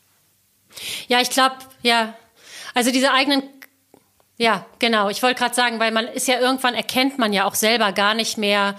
Ja, 1.08 1.22
ich 1.22 1.30
glaube, 1.30 1.56
ja. 1.82 2.14
Also 2.74 2.92
diese 2.92 3.12
eigenen 3.12 3.44
Ja, 4.38 4.66
genau. 4.80 5.10
Ich 5.10 5.22
wollte 5.22 5.40
gerade 5.40 5.56
sagen, 5.56 5.80
weil 5.80 5.92
man 5.92 6.08
ist 6.08 6.28
ja 6.28 6.40
irgendwann 6.40 6.74
erkennt 6.74 7.20
man 7.20 7.32
ja 7.32 7.46
auch 7.46 7.56
selber 7.56 7.92
gar 7.92 8.16
nicht 8.16 8.38
mehr, 8.38 8.76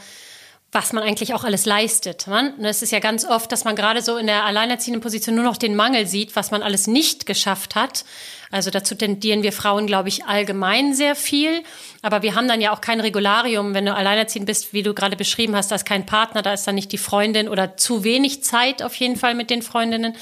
was 0.75 0.95
man 0.95 1.05
eigentlich 1.05 1.35
auch 1.35 1.45
alles 1.45 1.67
leistet. 1.67 2.27
Man, 2.27 2.65
es 2.65 2.81
ist 2.81 2.93
ja 2.93 2.99
ganz 2.99 3.27
oft, 3.27 3.53
dass 3.53 3.65
man 3.65 3.77
gerade 3.77 4.01
so 4.01 4.17
in 4.17 4.27
der 4.27 4.47
alleinerziehenden 4.47 5.03
Position 5.03 5.35
nur 5.35 5.45
noch 5.45 5.59
den 5.59 5.77
Mangel 5.77 6.07
sieht, 6.07 6.35
was 6.35 6.51
man 6.51 6.63
alles 6.63 6.87
nicht 6.87 7.27
geschafft 7.27 7.75
hat. 7.75 8.07
Also 8.51 8.71
dazu 8.71 8.95
tendieren 8.95 9.43
wir 9.43 9.53
Frauen, 9.53 9.87
glaube 9.87 10.09
ich, 10.09 10.25
allgemein 10.25 10.95
sehr 10.95 11.15
viel. 11.15 11.63
Aber 12.01 12.23
wir 12.23 12.35
haben 12.35 12.49
dann 12.49 12.63
ja 12.63 12.73
auch 12.73 12.81
kein 12.81 13.01
Regularium, 13.01 13.75
wenn 13.75 13.85
du 13.85 13.95
alleinerziehend 13.95 14.47
bist, 14.47 14.73
wie 14.73 14.83
du 14.83 14.95
gerade 14.95 15.17
beschrieben 15.17 15.55
hast, 15.55 15.71
da 15.71 15.75
ist 15.75 15.85
kein 15.85 16.07
Partner, 16.07 16.41
da 16.41 16.55
ist 16.55 16.67
dann 16.67 16.75
nicht 16.75 16.91
die 16.91 16.99
Freundin 16.99 17.51
oder 17.51 17.77
zu 17.77 18.03
wenig 18.03 18.43
Zeit 18.43 18.83
auf 18.83 18.95
jeden 18.95 19.17
Fall 19.17 19.35
mit 19.35 19.51
den 19.51 19.61
Freundinnen. 19.61 20.17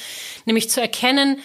Nämlich 0.47 0.69
zu 0.69 0.81
erkennen, 0.81 1.39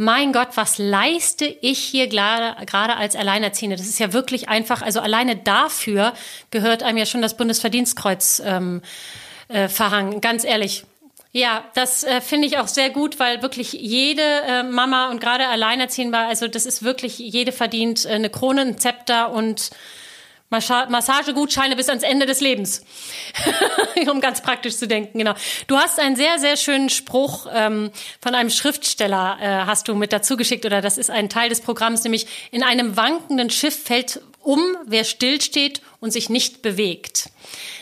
mein 0.00 0.32
Gott, 0.32 0.48
was 0.54 0.78
leiste 0.78 1.44
ich 1.44 1.78
hier 1.78 2.06
gerade 2.06 2.96
als 2.96 3.14
Alleinerziehende? 3.14 3.76
Das 3.76 3.86
ist 3.86 3.98
ja 3.98 4.14
wirklich 4.14 4.48
einfach, 4.48 4.80
also 4.80 5.00
alleine 5.00 5.36
dafür 5.36 6.14
gehört 6.50 6.82
einem 6.82 6.96
ja 6.96 7.04
schon 7.04 7.20
das 7.20 7.36
Bundesverdienstkreuz 7.36 8.40
ähm, 8.42 8.80
äh, 9.48 9.68
verhangen, 9.68 10.22
ganz 10.22 10.44
ehrlich. 10.44 10.84
Ja, 11.32 11.64
das 11.74 12.02
äh, 12.02 12.22
finde 12.22 12.48
ich 12.48 12.56
auch 12.56 12.66
sehr 12.66 12.88
gut, 12.88 13.20
weil 13.20 13.42
wirklich 13.42 13.74
jede 13.74 14.22
äh, 14.22 14.62
Mama 14.62 15.10
und 15.10 15.20
gerade 15.20 15.48
Alleinerziehende, 15.48 16.16
also 16.16 16.48
das 16.48 16.64
ist 16.64 16.82
wirklich, 16.82 17.18
jede 17.18 17.52
verdient 17.52 18.06
äh, 18.06 18.12
eine 18.12 18.30
Krone, 18.30 18.62
ein 18.62 18.78
Zepter 18.78 19.30
und 19.30 19.70
Massagegutscheine 20.50 21.76
bis 21.76 21.88
ans 21.88 22.02
Ende 22.02 22.26
des 22.26 22.40
Lebens, 22.40 22.84
um 24.10 24.20
ganz 24.20 24.42
praktisch 24.42 24.76
zu 24.76 24.88
denken. 24.88 25.18
Genau. 25.18 25.34
Du 25.68 25.76
hast 25.76 26.00
einen 26.00 26.16
sehr, 26.16 26.38
sehr 26.38 26.56
schönen 26.56 26.90
Spruch 26.90 27.46
ähm, 27.52 27.90
von 28.20 28.34
einem 28.34 28.50
Schriftsteller, 28.50 29.38
äh, 29.40 29.46
hast 29.66 29.86
du 29.86 29.94
mit 29.94 30.12
dazu 30.12 30.36
geschickt, 30.36 30.66
oder 30.66 30.80
das 30.80 30.98
ist 30.98 31.10
ein 31.10 31.28
Teil 31.28 31.48
des 31.48 31.60
Programms, 31.60 32.02
nämlich 32.02 32.26
in 32.50 32.64
einem 32.64 32.96
wankenden 32.96 33.50
Schiff 33.50 33.84
fällt 33.84 34.20
um, 34.42 34.60
wer 34.86 35.04
stillsteht 35.04 35.82
und 36.00 36.12
sich 36.12 36.30
nicht 36.30 36.62
bewegt. 36.62 37.30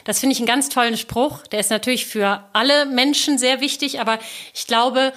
Das 0.05 0.19
finde 0.19 0.35
ich 0.35 0.41
einen 0.41 0.47
ganz 0.47 0.69
tollen 0.69 0.97
Spruch. 0.97 1.47
Der 1.47 1.61
ist 1.61 1.71
natürlich 1.71 2.07
für 2.07 2.45
alle 2.53 2.87
Menschen 2.87 3.39
sehr 3.39 3.61
wichtig, 3.61 4.01
aber 4.01 4.19
ich 4.55 4.67
glaube, 4.67 5.13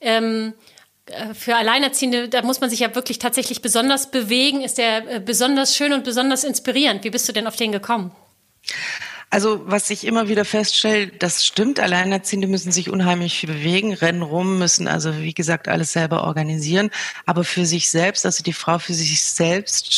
ähm, 0.00 0.52
äh, 0.52 0.71
für 1.34 1.56
Alleinerziehende, 1.56 2.28
da 2.28 2.42
muss 2.42 2.60
man 2.60 2.70
sich 2.70 2.80
ja 2.80 2.94
wirklich 2.94 3.18
tatsächlich 3.18 3.60
besonders 3.60 4.10
bewegen. 4.10 4.62
Ist 4.62 4.78
der 4.78 5.16
äh, 5.16 5.20
besonders 5.20 5.76
schön 5.76 5.92
und 5.92 6.04
besonders 6.04 6.44
inspirierend? 6.44 7.02
Wie 7.04 7.10
bist 7.10 7.28
du 7.28 7.32
denn 7.32 7.46
auf 7.46 7.56
den 7.56 7.72
gekommen? 7.72 8.12
Also 9.30 9.62
was 9.64 9.88
ich 9.88 10.06
immer 10.06 10.28
wieder 10.28 10.44
feststelle, 10.44 11.06
das 11.06 11.46
stimmt, 11.46 11.80
Alleinerziehende 11.80 12.46
müssen 12.46 12.70
sich 12.70 12.90
unheimlich 12.90 13.40
bewegen, 13.46 13.94
rennen 13.94 14.20
rum, 14.20 14.58
müssen 14.58 14.86
also 14.86 15.18
wie 15.20 15.32
gesagt 15.32 15.68
alles 15.68 15.92
selber 15.92 16.24
organisieren, 16.24 16.90
aber 17.24 17.42
für 17.42 17.64
sich 17.64 17.90
selbst, 17.90 18.26
also 18.26 18.44
die 18.44 18.52
Frau 18.52 18.78
für 18.78 18.92
sich 18.92 19.24
selbst 19.24 19.90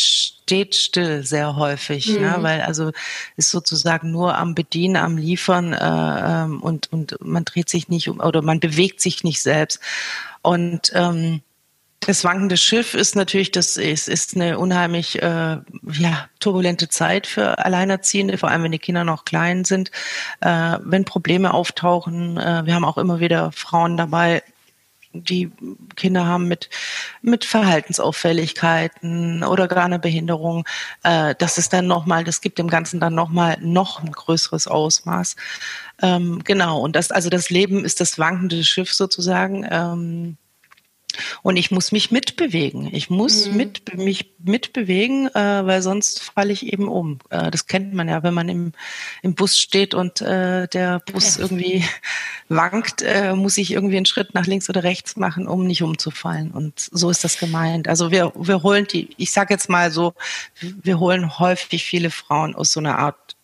steht 0.44 0.74
still 0.74 1.24
sehr 1.24 1.56
häufig, 1.56 2.08
mhm. 2.08 2.20
ne? 2.20 2.36
weil 2.40 2.60
also 2.60 2.92
ist 3.36 3.50
sozusagen 3.50 4.10
nur 4.10 4.36
am 4.36 4.54
Bedienen, 4.54 4.96
am 4.96 5.16
Liefern 5.16 5.72
äh, 5.72 6.44
ähm, 6.44 6.60
und 6.60 6.92
und 6.92 7.16
man 7.20 7.44
dreht 7.44 7.70
sich 7.70 7.88
nicht 7.88 8.08
um 8.08 8.20
oder 8.20 8.42
man 8.42 8.60
bewegt 8.60 9.00
sich 9.00 9.24
nicht 9.24 9.40
selbst 9.42 9.80
und 10.42 10.92
ähm, 10.94 11.40
das 12.00 12.22
wankende 12.22 12.58
Schiff 12.58 12.92
ist 12.92 13.16
natürlich, 13.16 13.50
das 13.50 13.78
ist, 13.78 14.08
ist 14.08 14.36
eine 14.36 14.58
unheimlich 14.58 15.22
äh, 15.22 15.56
ja, 15.56 16.28
turbulente 16.38 16.90
Zeit 16.90 17.26
für 17.26 17.64
Alleinerziehende, 17.64 18.36
vor 18.36 18.50
allem 18.50 18.64
wenn 18.64 18.72
die 18.72 18.78
Kinder 18.78 19.04
noch 19.04 19.24
klein 19.24 19.64
sind. 19.64 19.90
Äh, 20.40 20.78
wenn 20.82 21.06
Probleme 21.06 21.54
auftauchen, 21.54 22.36
äh, 22.36 22.66
wir 22.66 22.74
haben 22.74 22.84
auch 22.84 22.98
immer 22.98 23.20
wieder 23.20 23.52
Frauen 23.52 23.96
dabei, 23.96 24.42
die 25.14 25.50
Kinder 25.96 26.26
haben 26.26 26.48
mit, 26.48 26.68
mit 27.22 27.44
Verhaltensauffälligkeiten 27.44 29.44
oder 29.44 29.68
gar 29.68 29.84
eine 29.84 29.98
Behinderung, 29.98 30.66
äh, 31.02 31.34
das 31.38 31.58
ist 31.58 31.72
dann 31.72 31.86
nochmal, 31.86 32.24
das 32.24 32.40
gibt 32.40 32.58
dem 32.58 32.68
Ganzen 32.68 33.00
dann 33.00 33.14
nochmal 33.14 33.58
noch 33.60 34.02
ein 34.02 34.12
größeres 34.12 34.66
Ausmaß. 34.66 35.36
Ähm, 36.02 36.42
genau, 36.44 36.80
und 36.80 36.96
das, 36.96 37.10
also 37.10 37.30
das 37.30 37.50
Leben 37.50 37.84
ist 37.84 38.00
das 38.00 38.18
wankende 38.18 38.64
Schiff 38.64 38.92
sozusagen. 38.92 39.66
Ähm, 39.70 40.36
und 41.42 41.56
ich 41.56 41.70
muss 41.70 41.92
mich 41.92 42.10
mitbewegen. 42.10 42.92
Ich 42.94 43.10
muss 43.10 43.48
mhm. 43.48 43.56
mit, 43.56 43.96
mich 43.96 44.34
mitbewegen, 44.38 45.28
äh, 45.34 45.66
weil 45.66 45.82
sonst 45.82 46.22
falle 46.22 46.52
ich 46.52 46.72
eben 46.72 46.88
um. 46.88 47.18
Äh, 47.30 47.50
das 47.50 47.66
kennt 47.66 47.94
man 47.94 48.08
ja, 48.08 48.22
wenn 48.22 48.34
man 48.34 48.48
im, 48.48 48.72
im 49.22 49.34
Bus 49.34 49.58
steht 49.58 49.94
und 49.94 50.20
äh, 50.20 50.68
der 50.68 51.00
Bus 51.12 51.36
irgendwie 51.38 51.84
wankt, 52.48 53.02
äh, 53.02 53.34
muss 53.34 53.56
ich 53.58 53.72
irgendwie 53.72 53.96
einen 53.96 54.06
Schritt 54.06 54.34
nach 54.34 54.46
links 54.46 54.68
oder 54.68 54.82
rechts 54.82 55.16
machen, 55.16 55.46
um 55.46 55.66
nicht 55.66 55.82
umzufallen. 55.82 56.50
Und 56.50 56.88
so 56.90 57.10
ist 57.10 57.24
das 57.24 57.38
gemeint. 57.38 57.88
Also 57.88 58.10
wir, 58.10 58.32
wir 58.34 58.62
holen 58.62 58.86
die, 58.86 59.10
ich 59.16 59.32
sage 59.32 59.54
jetzt 59.54 59.68
mal 59.68 59.90
so, 59.90 60.14
wir 60.60 60.98
holen 60.98 61.38
häufig 61.38 61.84
viele 61.84 62.10
Frauen 62.10 62.54
aus 62.54 62.72
so 62.72 62.80
einer 62.80 62.98
Art 62.98 63.36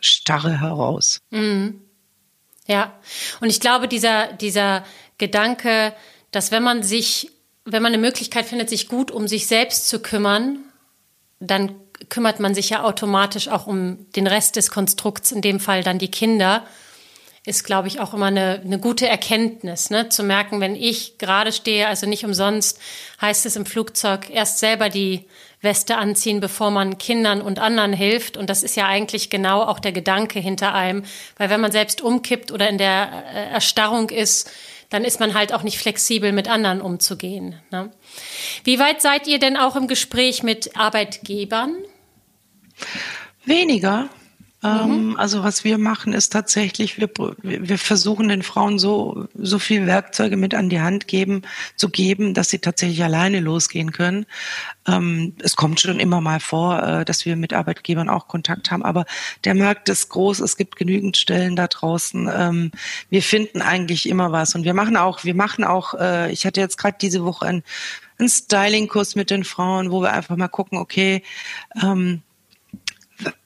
Starre 0.00 0.60
heraus. 0.60 1.22
Mhm. 1.30 1.80
Ja, 2.66 2.92
und 3.40 3.48
ich 3.48 3.60
glaube, 3.60 3.88
dieser, 3.88 4.32
dieser 4.32 4.84
Gedanke, 5.18 5.94
dass 6.36 6.50
wenn 6.50 6.62
man 6.62 6.82
sich, 6.82 7.30
wenn 7.64 7.82
man 7.82 7.94
eine 7.94 8.02
Möglichkeit 8.02 8.44
findet, 8.44 8.68
sich 8.68 8.88
gut 8.88 9.10
um 9.10 9.26
sich 9.26 9.46
selbst 9.46 9.88
zu 9.88 10.00
kümmern, 10.00 10.58
dann 11.40 11.74
kümmert 12.10 12.40
man 12.40 12.54
sich 12.54 12.68
ja 12.68 12.84
automatisch 12.84 13.48
auch 13.48 13.66
um 13.66 14.10
den 14.12 14.26
Rest 14.26 14.56
des 14.56 14.70
Konstrukts, 14.70 15.32
in 15.32 15.40
dem 15.40 15.60
Fall 15.60 15.82
dann 15.82 15.98
die 15.98 16.10
Kinder, 16.10 16.66
ist, 17.46 17.64
glaube 17.64 17.88
ich, 17.88 18.00
auch 18.00 18.12
immer 18.12 18.26
eine, 18.26 18.60
eine 18.62 18.78
gute 18.78 19.08
Erkenntnis, 19.08 19.88
ne? 19.88 20.10
zu 20.10 20.24
merken, 20.24 20.60
wenn 20.60 20.76
ich 20.76 21.16
gerade 21.16 21.52
stehe, 21.52 21.86
also 21.86 22.06
nicht 22.06 22.24
umsonst 22.24 22.80
heißt 23.20 23.46
es 23.46 23.56
im 23.56 23.64
Flugzeug, 23.64 24.28
erst 24.28 24.58
selber 24.58 24.90
die 24.90 25.24
Weste 25.62 25.96
anziehen, 25.96 26.40
bevor 26.40 26.70
man 26.70 26.98
Kindern 26.98 27.40
und 27.40 27.60
anderen 27.60 27.92
hilft. 27.92 28.36
Und 28.36 28.50
das 28.50 28.62
ist 28.62 28.76
ja 28.76 28.86
eigentlich 28.86 29.30
genau 29.30 29.62
auch 29.62 29.78
der 29.78 29.92
Gedanke 29.92 30.38
hinter 30.38 30.74
allem, 30.74 31.04
weil 31.38 31.48
wenn 31.48 31.60
man 31.60 31.72
selbst 31.72 32.02
umkippt 32.02 32.52
oder 32.52 32.68
in 32.68 32.78
der 32.78 33.24
äh, 33.32 33.52
Erstarrung 33.52 34.10
ist, 34.10 34.50
dann 34.90 35.04
ist 35.04 35.20
man 35.20 35.34
halt 35.34 35.52
auch 35.52 35.62
nicht 35.62 35.78
flexibel, 35.78 36.32
mit 36.32 36.48
anderen 36.48 36.80
umzugehen. 36.80 37.60
Ne? 37.70 37.90
Wie 38.64 38.78
weit 38.78 39.02
seid 39.02 39.26
ihr 39.26 39.38
denn 39.38 39.56
auch 39.56 39.76
im 39.76 39.88
Gespräch 39.88 40.42
mit 40.42 40.76
Arbeitgebern? 40.76 41.76
Weniger. 43.44 44.08
Ähm, 44.66 45.10
mhm. 45.10 45.16
Also 45.16 45.44
was 45.44 45.64
wir 45.64 45.78
machen, 45.78 46.12
ist 46.12 46.32
tatsächlich, 46.32 46.98
wir, 46.98 47.10
wir 47.42 47.78
versuchen 47.78 48.28
den 48.28 48.42
Frauen 48.42 48.78
so, 48.78 49.28
so 49.34 49.58
viel 49.58 49.86
Werkzeuge 49.86 50.36
mit 50.36 50.54
an 50.54 50.68
die 50.68 50.80
Hand 50.80 51.06
geben, 51.06 51.42
zu 51.76 51.88
geben, 51.88 52.34
dass 52.34 52.50
sie 52.50 52.58
tatsächlich 52.58 53.04
alleine 53.04 53.40
losgehen 53.40 53.92
können. 53.92 54.26
Ähm, 54.88 55.34
es 55.42 55.56
kommt 55.56 55.80
schon 55.80 56.00
immer 56.00 56.20
mal 56.20 56.40
vor, 56.40 56.82
äh, 56.82 57.04
dass 57.04 57.26
wir 57.26 57.36
mit 57.36 57.52
Arbeitgebern 57.52 58.08
auch 58.08 58.28
Kontakt 58.28 58.70
haben, 58.70 58.82
aber 58.82 59.04
der 59.44 59.54
Markt 59.54 59.88
ist 59.88 60.08
groß, 60.08 60.40
es 60.40 60.56
gibt 60.56 60.76
genügend 60.76 61.16
Stellen 61.16 61.54
da 61.54 61.68
draußen. 61.68 62.28
Ähm, 62.34 62.70
wir 63.08 63.22
finden 63.22 63.62
eigentlich 63.62 64.08
immer 64.08 64.32
was 64.32 64.54
und 64.54 64.64
wir 64.64 64.74
machen 64.74 64.96
auch, 64.96 65.24
wir 65.24 65.34
machen 65.34 65.64
auch, 65.64 65.94
äh, 65.94 66.32
ich 66.32 66.46
hatte 66.46 66.60
jetzt 66.60 66.78
gerade 66.78 66.96
diese 67.00 67.24
Woche 67.24 67.46
einen, 67.46 67.62
einen 68.18 68.28
Styling-Kurs 68.28 69.14
mit 69.14 69.30
den 69.30 69.44
Frauen, 69.44 69.90
wo 69.90 70.02
wir 70.02 70.12
einfach 70.12 70.36
mal 70.36 70.48
gucken, 70.48 70.78
okay, 70.78 71.22
ähm, 71.82 72.22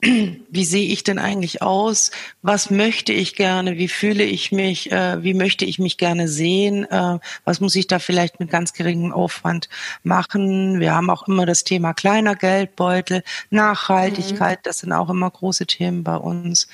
wie 0.02 0.64
sehe 0.64 0.88
ich 0.88 1.04
denn 1.04 1.18
eigentlich 1.18 1.62
aus? 1.62 2.10
Was 2.42 2.70
möchte 2.70 3.12
ich 3.12 3.36
gerne? 3.36 3.78
Wie 3.78 3.88
fühle 3.88 4.24
ich 4.24 4.50
mich? 4.52 4.90
Äh, 4.90 5.22
wie 5.22 5.34
möchte 5.34 5.64
ich 5.64 5.78
mich 5.78 5.96
gerne 5.96 6.28
sehen? 6.28 6.84
Äh, 6.90 7.18
was 7.44 7.60
muss 7.60 7.76
ich 7.76 7.86
da 7.86 7.98
vielleicht 7.98 8.40
mit 8.40 8.50
ganz 8.50 8.72
geringem 8.72 9.12
Aufwand 9.12 9.68
machen? 10.02 10.80
Wir 10.80 10.94
haben 10.94 11.10
auch 11.10 11.28
immer 11.28 11.46
das 11.46 11.64
Thema 11.64 11.94
kleiner 11.94 12.34
Geldbeutel, 12.34 13.22
Nachhaltigkeit, 13.50 14.58
mhm. 14.58 14.62
das 14.64 14.78
sind 14.78 14.92
auch 14.92 15.10
immer 15.10 15.30
große 15.30 15.66
Themen 15.66 16.02
bei 16.02 16.16
uns. 16.16 16.68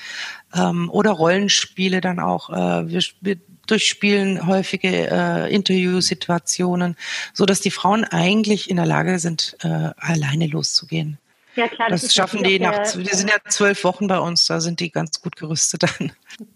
Ähm, 0.55 0.89
oder 0.89 1.11
Rollenspiele 1.11 2.01
dann 2.01 2.19
auch. 2.19 2.49
Äh, 2.49 2.89
wir, 2.89 3.01
wir 3.21 3.37
durchspielen 3.67 4.47
häufige 4.47 5.11
äh, 5.11 5.53
Interviewsituationen, 5.53 6.95
so 7.33 7.45
dass 7.45 7.61
die 7.61 7.71
Frauen 7.71 8.05
eigentlich 8.05 8.69
in 8.69 8.77
der 8.77 8.85
Lage 8.85 9.19
sind, 9.19 9.57
äh, 9.61 9.89
alleine 9.97 10.47
loszugehen. 10.47 11.19
Ja, 11.57 11.67
klar. 11.67 11.89
Das, 11.89 12.01
das 12.01 12.13
schaffen 12.13 12.43
die 12.43 12.59
nach, 12.59 12.91
die 12.93 13.15
sind 13.15 13.29
ja 13.29 13.37
zwölf 13.49 13.83
Wochen 13.83 14.07
bei 14.07 14.19
uns, 14.19 14.45
da 14.45 14.61
sind 14.61 14.79
die 14.79 14.91
ganz 14.91 15.21
gut 15.21 15.35
gerüstet 15.35 15.83
dann. 15.83 16.11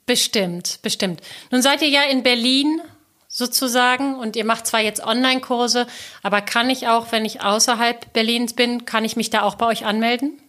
Bestimmt, 0.06 0.80
bestimmt. 0.84 1.22
Nun 1.50 1.64
seid 1.64 1.82
ihr 1.82 1.90
ja 1.90 2.04
in 2.04 2.22
Berlin 2.22 2.82
sozusagen 3.28 4.16
und 4.16 4.36
ihr 4.36 4.46
macht 4.46 4.68
zwar 4.68 4.82
jetzt 4.82 5.04
Online-Kurse, 5.04 5.88
aber 6.22 6.42
kann 6.42 6.70
ich 6.70 6.88
auch, 6.88 7.12
wenn 7.12 7.26
ich 7.26 7.42
außerhalb 7.42 8.14
Berlins 8.14 8.54
bin, 8.54 8.86
kann 8.86 9.04
ich 9.04 9.16
mich 9.16 9.32
da 9.32 9.42
auch 9.42 9.56
bei 9.56 9.66
euch 9.66 9.86
anmelden? 9.86 10.40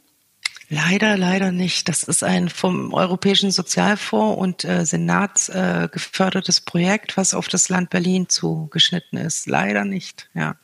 Leider, 0.68 1.16
leider 1.16 1.50
nicht. 1.50 1.88
Das 1.88 2.02
ist 2.02 2.22
ein 2.22 2.48
vom 2.48 2.92
Europäischen 2.92 3.50
Sozialfonds 3.50 4.38
und 4.38 4.64
äh, 4.64 4.84
Senat 4.84 5.48
äh, 5.48 5.88
gefördertes 5.90 6.60
Projekt, 6.60 7.16
was 7.16 7.32
auf 7.34 7.48
das 7.48 7.70
Land 7.70 7.88
Berlin 7.88 8.28
zugeschnitten 8.28 9.18
ist. 9.18 9.46
Leider 9.46 9.84
nicht, 9.84 10.28
ja. 10.34 10.56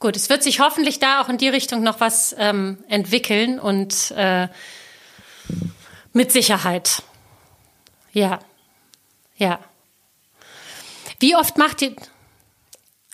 Gut, 0.00 0.16
es 0.16 0.30
wird 0.30 0.42
sich 0.42 0.60
hoffentlich 0.60 0.98
da 0.98 1.20
auch 1.20 1.28
in 1.28 1.36
die 1.36 1.50
Richtung 1.50 1.82
noch 1.82 2.00
was 2.00 2.34
ähm, 2.38 2.82
entwickeln 2.88 3.60
und 3.60 4.10
äh, 4.16 4.48
mit 6.14 6.32
Sicherheit. 6.32 7.02
Ja, 8.14 8.38
ja. 9.36 9.60
Wie 11.18 11.36
oft 11.36 11.58
macht 11.58 11.82
ihr? 11.82 11.94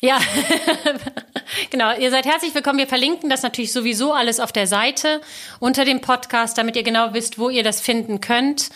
Ja, 0.00 0.21
Genau, 1.71 1.97
ihr 1.97 2.11
seid 2.11 2.26
herzlich 2.26 2.55
willkommen. 2.55 2.78
Wir 2.78 2.87
verlinken 2.87 3.31
das 3.31 3.43
natürlich 3.43 3.73
sowieso 3.73 4.12
alles 4.12 4.40
auf 4.40 4.52
der 4.52 4.66
Seite 4.66 5.21
unter 5.59 5.85
dem 5.85 6.00
Podcast, 6.00 6.59
damit 6.59 6.76
ihr 6.76 6.83
genau 6.83 7.14
wisst, 7.14 7.38
wo 7.38 7.50
ihr 7.50 7.62
das 7.62 7.81
finden 7.81 8.21
könnt. 8.21 8.71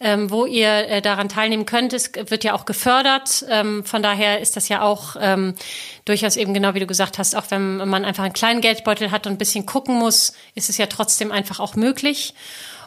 Ähm, 0.00 0.30
wo 0.30 0.46
ihr 0.46 0.68
äh, 0.68 1.02
daran 1.02 1.28
teilnehmen 1.28 1.66
könnt. 1.66 1.92
Es 1.92 2.12
wird 2.14 2.44
ja 2.44 2.54
auch 2.54 2.66
gefördert. 2.66 3.44
Ähm, 3.48 3.84
von 3.84 4.00
daher 4.00 4.38
ist 4.38 4.56
das 4.56 4.68
ja 4.68 4.82
auch 4.82 5.16
ähm, 5.20 5.56
durchaus 6.04 6.36
eben 6.36 6.54
genau 6.54 6.74
wie 6.74 6.78
du 6.78 6.86
gesagt 6.86 7.18
hast, 7.18 7.34
auch 7.34 7.50
wenn 7.50 7.78
man 7.78 8.04
einfach 8.04 8.22
einen 8.22 8.32
kleinen 8.32 8.60
Geldbeutel 8.60 9.10
hat 9.10 9.26
und 9.26 9.32
ein 9.32 9.38
bisschen 9.38 9.66
gucken 9.66 9.96
muss, 9.96 10.34
ist 10.54 10.68
es 10.68 10.78
ja 10.78 10.86
trotzdem 10.86 11.32
einfach 11.32 11.58
auch 11.58 11.74
möglich. 11.74 12.34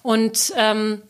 Und 0.04 0.54
ähm, 0.56 1.02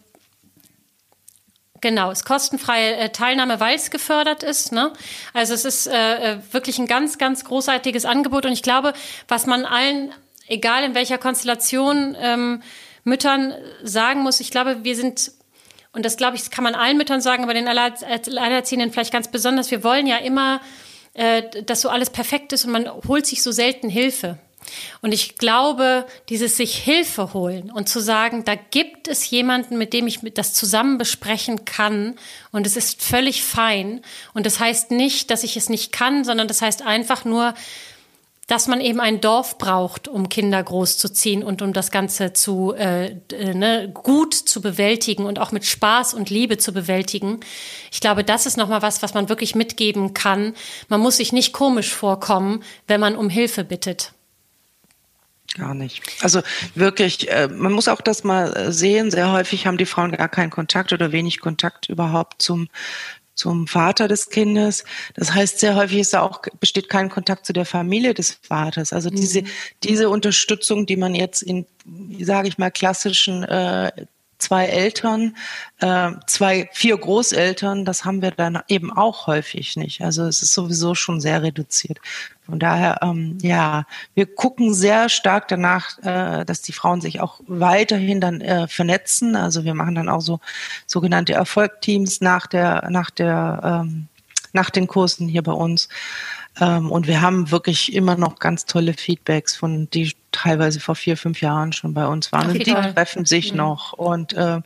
Genau, 1.81 2.11
es 2.11 2.19
ist 2.19 2.25
kostenfreie 2.25 2.95
äh, 2.95 3.09
Teilnahme, 3.09 3.59
weil 3.59 3.75
es 3.75 3.89
gefördert 3.89 4.43
ist. 4.43 4.71
Ne? 4.71 4.93
Also 5.33 5.55
es 5.55 5.65
ist 5.65 5.87
äh, 5.87 6.33
äh, 6.33 6.37
wirklich 6.51 6.77
ein 6.77 6.85
ganz, 6.85 7.17
ganz 7.17 7.43
großartiges 7.43 8.05
Angebot. 8.05 8.45
Und 8.45 8.53
ich 8.53 8.61
glaube, 8.61 8.93
was 9.27 9.47
man 9.47 9.65
allen, 9.65 10.13
egal 10.47 10.83
in 10.83 10.93
welcher 10.93 11.17
Konstellation, 11.17 12.15
ähm, 12.19 12.61
Müttern 13.03 13.55
sagen 13.81 14.21
muss, 14.21 14.39
ich 14.39 14.51
glaube, 14.51 14.83
wir 14.83 14.95
sind, 14.95 15.31
und 15.93 16.05
das 16.05 16.17
glaube 16.17 16.37
ich, 16.37 16.49
kann 16.49 16.63
man 16.63 16.75
allen 16.75 16.97
Müttern 16.97 17.21
sagen, 17.21 17.43
aber 17.43 17.53
den 17.53 17.67
Alleinerziehenden 17.67 18.91
vielleicht 18.91 19.11
ganz 19.11 19.29
besonders, 19.29 19.71
wir 19.71 19.83
wollen 19.83 20.07
ja 20.07 20.17
immer, 20.17 20.61
äh, 21.13 21.43
dass 21.63 21.81
so 21.81 21.89
alles 21.89 22.09
perfekt 22.09 22.53
ist 22.53 22.65
und 22.65 22.71
man 22.71 22.89
holt 23.07 23.25
sich 23.25 23.43
so 23.43 23.51
selten 23.51 23.89
Hilfe. 23.89 24.37
Und 25.01 25.11
ich 25.11 25.37
glaube, 25.37 26.05
dieses 26.29 26.55
sich 26.55 26.75
Hilfe 26.75 27.33
holen 27.33 27.71
und 27.71 27.89
zu 27.89 27.99
sagen, 27.99 28.45
da 28.45 28.55
gibt 28.55 29.07
es 29.07 29.29
jemanden, 29.29 29.77
mit 29.77 29.91
dem 29.91 30.07
ich 30.07 30.19
das 30.35 30.53
zusammen 30.53 30.97
besprechen 30.97 31.65
kann 31.65 32.15
und 32.51 32.67
es 32.67 32.77
ist 32.77 33.01
völlig 33.01 33.43
fein. 33.43 34.01
Und 34.33 34.45
das 34.45 34.59
heißt 34.59 34.91
nicht, 34.91 35.31
dass 35.31 35.43
ich 35.43 35.57
es 35.57 35.67
nicht 35.67 35.91
kann, 35.91 36.23
sondern 36.23 36.47
das 36.47 36.61
heißt 36.61 36.83
einfach 36.83 37.25
nur, 37.25 37.53
dass 38.51 38.67
man 38.67 38.81
eben 38.81 38.99
ein 38.99 39.21
Dorf 39.21 39.57
braucht, 39.57 40.09
um 40.09 40.27
Kinder 40.27 40.61
großzuziehen 40.61 41.41
und 41.41 41.61
um 41.61 41.71
das 41.71 41.89
Ganze 41.89 42.33
zu 42.33 42.73
äh, 42.73 43.11
äh, 43.31 43.53
ne, 43.53 43.89
gut 43.93 44.33
zu 44.33 44.61
bewältigen 44.61 45.23
und 45.23 45.39
auch 45.39 45.53
mit 45.53 45.65
Spaß 45.65 46.13
und 46.13 46.29
Liebe 46.29 46.57
zu 46.57 46.73
bewältigen. 46.73 47.39
Ich 47.93 48.01
glaube, 48.01 48.25
das 48.25 48.45
ist 48.45 48.57
nochmal 48.57 48.81
was, 48.81 49.01
was 49.01 49.13
man 49.13 49.29
wirklich 49.29 49.55
mitgeben 49.55 50.13
kann. 50.13 50.53
Man 50.89 50.99
muss 50.99 51.15
sich 51.15 51.31
nicht 51.31 51.53
komisch 51.53 51.93
vorkommen, 51.93 52.61
wenn 52.89 52.99
man 52.99 53.15
um 53.15 53.29
Hilfe 53.29 53.63
bittet. 53.63 54.11
Gar 55.57 55.73
nicht. 55.73 56.01
Also 56.21 56.41
wirklich, 56.75 57.31
äh, 57.31 57.47
man 57.47 57.71
muss 57.71 57.87
auch 57.87 58.01
das 58.01 58.25
mal 58.25 58.53
äh, 58.53 58.71
sehen. 58.73 59.11
Sehr 59.11 59.31
häufig 59.31 59.65
haben 59.65 59.77
die 59.77 59.85
Frauen 59.85 60.11
gar 60.11 60.29
keinen 60.29 60.49
Kontakt 60.49 60.91
oder 60.91 61.13
wenig 61.13 61.39
Kontakt 61.39 61.87
überhaupt 61.87 62.41
zum 62.41 62.67
zum 63.41 63.65
Vater 63.65 64.07
des 64.07 64.29
Kindes. 64.29 64.83
Das 65.15 65.33
heißt, 65.33 65.59
sehr 65.59 65.75
häufig 65.75 65.99
ist 65.99 66.13
da 66.13 66.21
auch, 66.21 66.41
besteht 66.59 66.89
kein 66.89 67.09
Kontakt 67.09 67.47
zu 67.47 67.53
der 67.53 67.65
Familie 67.65 68.13
des 68.13 68.37
Vaters. 68.43 68.93
Also 68.93 69.09
diese, 69.09 69.41
mhm. 69.41 69.47
diese 69.83 70.09
Unterstützung, 70.09 70.85
die 70.85 70.95
man 70.95 71.15
jetzt 71.15 71.41
in, 71.41 71.65
sage 72.19 72.47
ich 72.47 72.59
mal, 72.59 72.69
klassischen 72.69 73.43
äh, 73.43 73.91
zwei 74.41 74.65
Eltern, 74.65 75.35
äh, 75.79 76.11
zwei, 76.27 76.69
vier 76.73 76.97
Großeltern, 76.97 77.85
das 77.85 78.05
haben 78.05 78.21
wir 78.21 78.31
dann 78.31 78.59
eben 78.67 78.91
auch 78.91 79.27
häufig 79.27 79.75
nicht. 79.77 80.01
Also 80.01 80.23
es 80.25 80.41
ist 80.41 80.53
sowieso 80.53 80.95
schon 80.95 81.21
sehr 81.21 81.43
reduziert. 81.43 81.99
Von 82.45 82.59
daher, 82.59 82.99
ähm, 83.01 83.37
ja, 83.41 83.85
wir 84.13 84.25
gucken 84.25 84.73
sehr 84.73 85.07
stark 85.09 85.47
danach, 85.47 85.97
äh, 85.99 86.43
dass 86.43 86.61
die 86.61 86.73
Frauen 86.73 86.99
sich 86.99 87.21
auch 87.21 87.39
weiterhin 87.47 88.19
dann 88.19 88.41
äh, 88.41 88.67
vernetzen. 88.67 89.35
Also 89.35 89.63
wir 89.63 89.73
machen 89.73 89.95
dann 89.95 90.09
auch 90.09 90.21
so 90.21 90.39
sogenannte 90.85 91.33
Erfolgteams 91.33 92.19
nach 92.19 92.47
der, 92.47 92.89
nach 92.89 93.09
der, 93.09 93.83
ähm, 93.85 94.07
nach 94.53 94.69
den 94.69 94.87
Kursen 94.87 95.27
hier 95.27 95.43
bei 95.43 95.53
uns. 95.53 95.89
Ähm, 96.59 96.91
und 96.91 97.07
wir 97.07 97.21
haben 97.21 97.51
wirklich 97.51 97.93
immer 97.93 98.15
noch 98.15 98.39
ganz 98.39 98.65
tolle 98.65 98.93
Feedbacks 98.93 99.55
von 99.55 99.89
die 99.91 100.13
teilweise 100.31 100.79
vor 100.79 100.95
vier, 100.95 101.17
fünf 101.17 101.41
Jahren 101.41 101.73
schon 101.73 101.93
bei 101.93 102.05
uns 102.07 102.31
waren. 102.31 102.47
Ach, 102.47 102.53
und 102.53 102.65
die 102.65 102.71
toll. 102.71 102.93
treffen 102.93 103.25
sich 103.25 103.51
mhm. 103.51 103.57
noch. 103.57 103.93
Und 103.93 104.33
äh, 104.33 104.61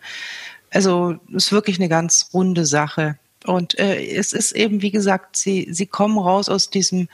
also 0.72 1.18
es 1.30 1.46
ist 1.46 1.52
wirklich 1.52 1.80
eine 1.80 1.90
ganz 1.90 2.30
runde 2.34 2.66
Sache. 2.66 3.18
Und 3.46 3.78
äh, 3.78 4.04
es 4.04 4.34
ist 4.34 4.54
eben, 4.54 4.82
wie 4.82 4.92
gesagt, 4.92 5.36
sie, 5.36 5.68
sie 5.72 5.86
kommen 5.86 6.18
raus 6.18 6.50
aus 6.50 6.70
diesem 6.70 7.08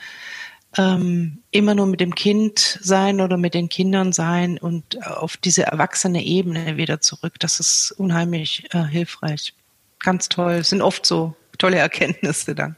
ähm, 0.78 1.38
immer 1.50 1.74
nur 1.74 1.86
mit 1.86 2.00
dem 2.00 2.14
Kind 2.14 2.78
sein 2.80 3.20
oder 3.20 3.36
mit 3.36 3.52
den 3.52 3.68
Kindern 3.68 4.12
sein 4.12 4.56
und 4.58 5.06
auf 5.06 5.36
diese 5.36 5.64
erwachsene 5.64 6.24
Ebene 6.24 6.78
wieder 6.78 7.00
zurück. 7.00 7.34
Das 7.40 7.60
ist 7.60 7.92
unheimlich 7.92 8.64
äh, 8.72 8.84
hilfreich. 8.84 9.52
Ganz 9.98 10.28
toll. 10.30 10.52
Es 10.52 10.70
sind 10.70 10.80
oft 10.80 11.04
so 11.04 11.34
tolle 11.62 11.78
Erkenntnisse 11.78 12.56
dann. 12.56 12.76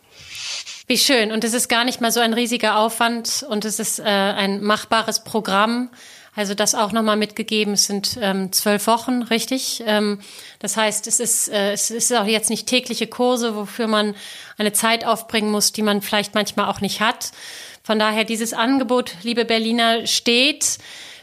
Wie 0.87 0.99
schön. 0.99 1.33
Und 1.33 1.43
es 1.43 1.55
ist 1.55 1.69
gar 1.69 1.85
nicht 1.85 2.03
mal 2.03 2.13
so 2.13 2.21
ein 2.21 2.35
riesiger 2.35 2.77
Aufwand 2.77 3.45
und 3.49 3.65
es 3.65 3.79
ist 3.79 3.99
äh, 3.99 4.03
ein 4.03 4.63
machbares 4.63 5.25
Programm. 5.25 5.89
Also 6.37 6.53
das 6.53 6.75
auch 6.75 6.93
nochmal 6.93 7.17
mitgegeben. 7.17 7.73
Es 7.73 7.87
sind 7.87 8.19
ähm, 8.21 8.53
zwölf 8.53 8.87
Wochen, 8.87 9.23
richtig. 9.23 9.83
Ähm, 9.87 10.19
das 10.59 10.77
heißt, 10.77 11.07
es 11.07 11.19
ist, 11.19 11.49
äh, 11.49 11.73
es 11.73 11.91
ist 11.91 12.13
auch 12.13 12.27
jetzt 12.27 12.51
nicht 12.51 12.67
tägliche 12.67 13.07
Kurse, 13.07 13.57
wofür 13.57 13.87
man 13.87 14.15
eine 14.59 14.75
Zeit 14.75 15.07
aufbringen 15.07 15.51
muss, 15.51 15.73
die 15.73 15.83
man 15.83 16.03
vielleicht 16.03 16.35
manchmal 16.35 16.69
auch 16.69 16.83
nicht 16.83 17.01
hat. 17.01 17.31
Von 17.83 17.99
daher 17.99 18.25
dieses 18.25 18.53
Angebot, 18.53 19.15
liebe 19.23 19.47
Berliner, 19.47 20.07
steht. 20.07 20.79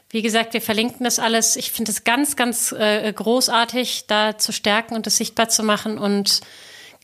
Wie 0.10 0.24
gesagt, 0.24 0.54
wir 0.54 0.62
verlinken 0.62 1.04
das 1.04 1.20
alles. 1.20 1.58
Ich 1.58 1.72
finde 1.72 1.92
es 1.92 2.04
ganz, 2.04 2.36
ganz 2.36 2.72
äh, 2.72 3.14
großartig, 3.14 4.06
da 4.08 4.38
zu 4.38 4.52
stärken 4.52 4.96
und 4.96 5.06
das 5.06 5.18
sichtbar 5.18 5.50
zu 5.50 5.62
machen. 5.62 6.00
Und 6.00 6.42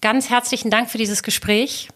ganz 0.01 0.29
herzlichen 0.29 0.69
Dank 0.69 0.89
für 0.89 0.97
dieses 0.97 1.23
Gespräch. 1.23 1.89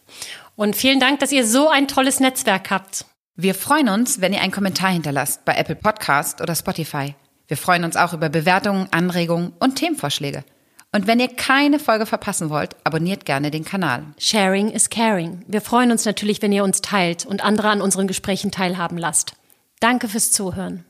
Und 0.55 0.75
vielen 0.75 0.99
Dank, 0.99 1.19
dass 1.19 1.31
ihr 1.31 1.45
so 1.45 1.69
ein 1.69 1.87
tolles 1.87 2.19
Netzwerk 2.19 2.69
habt. 2.69 3.05
Wir 3.35 3.55
freuen 3.55 3.89
uns, 3.89 4.21
wenn 4.21 4.33
ihr 4.33 4.41
einen 4.41 4.51
Kommentar 4.51 4.91
hinterlasst 4.91 5.45
bei 5.45 5.55
Apple 5.55 5.75
Podcast 5.75 6.41
oder 6.41 6.55
Spotify. 6.55 7.15
Wir 7.47 7.57
freuen 7.57 7.83
uns 7.83 7.97
auch 7.97 8.13
über 8.13 8.29
Bewertungen, 8.29 8.87
Anregungen 8.91 9.53
und 9.59 9.75
Themenvorschläge. 9.75 10.43
Und 10.93 11.07
wenn 11.07 11.19
ihr 11.21 11.29
keine 11.29 11.79
Folge 11.79 12.05
verpassen 12.05 12.49
wollt, 12.49 12.75
abonniert 12.83 13.25
gerne 13.25 13.49
den 13.49 13.63
Kanal. 13.63 14.03
Sharing 14.19 14.69
is 14.71 14.89
caring. 14.89 15.43
Wir 15.47 15.61
freuen 15.61 15.91
uns 15.91 16.03
natürlich, 16.03 16.41
wenn 16.41 16.51
ihr 16.51 16.65
uns 16.65 16.81
teilt 16.81 17.25
und 17.25 17.43
andere 17.43 17.69
an 17.69 17.81
unseren 17.81 18.07
Gesprächen 18.07 18.51
teilhaben 18.51 18.97
lasst. 18.97 19.33
Danke 19.79 20.09
fürs 20.09 20.31
Zuhören. 20.31 20.85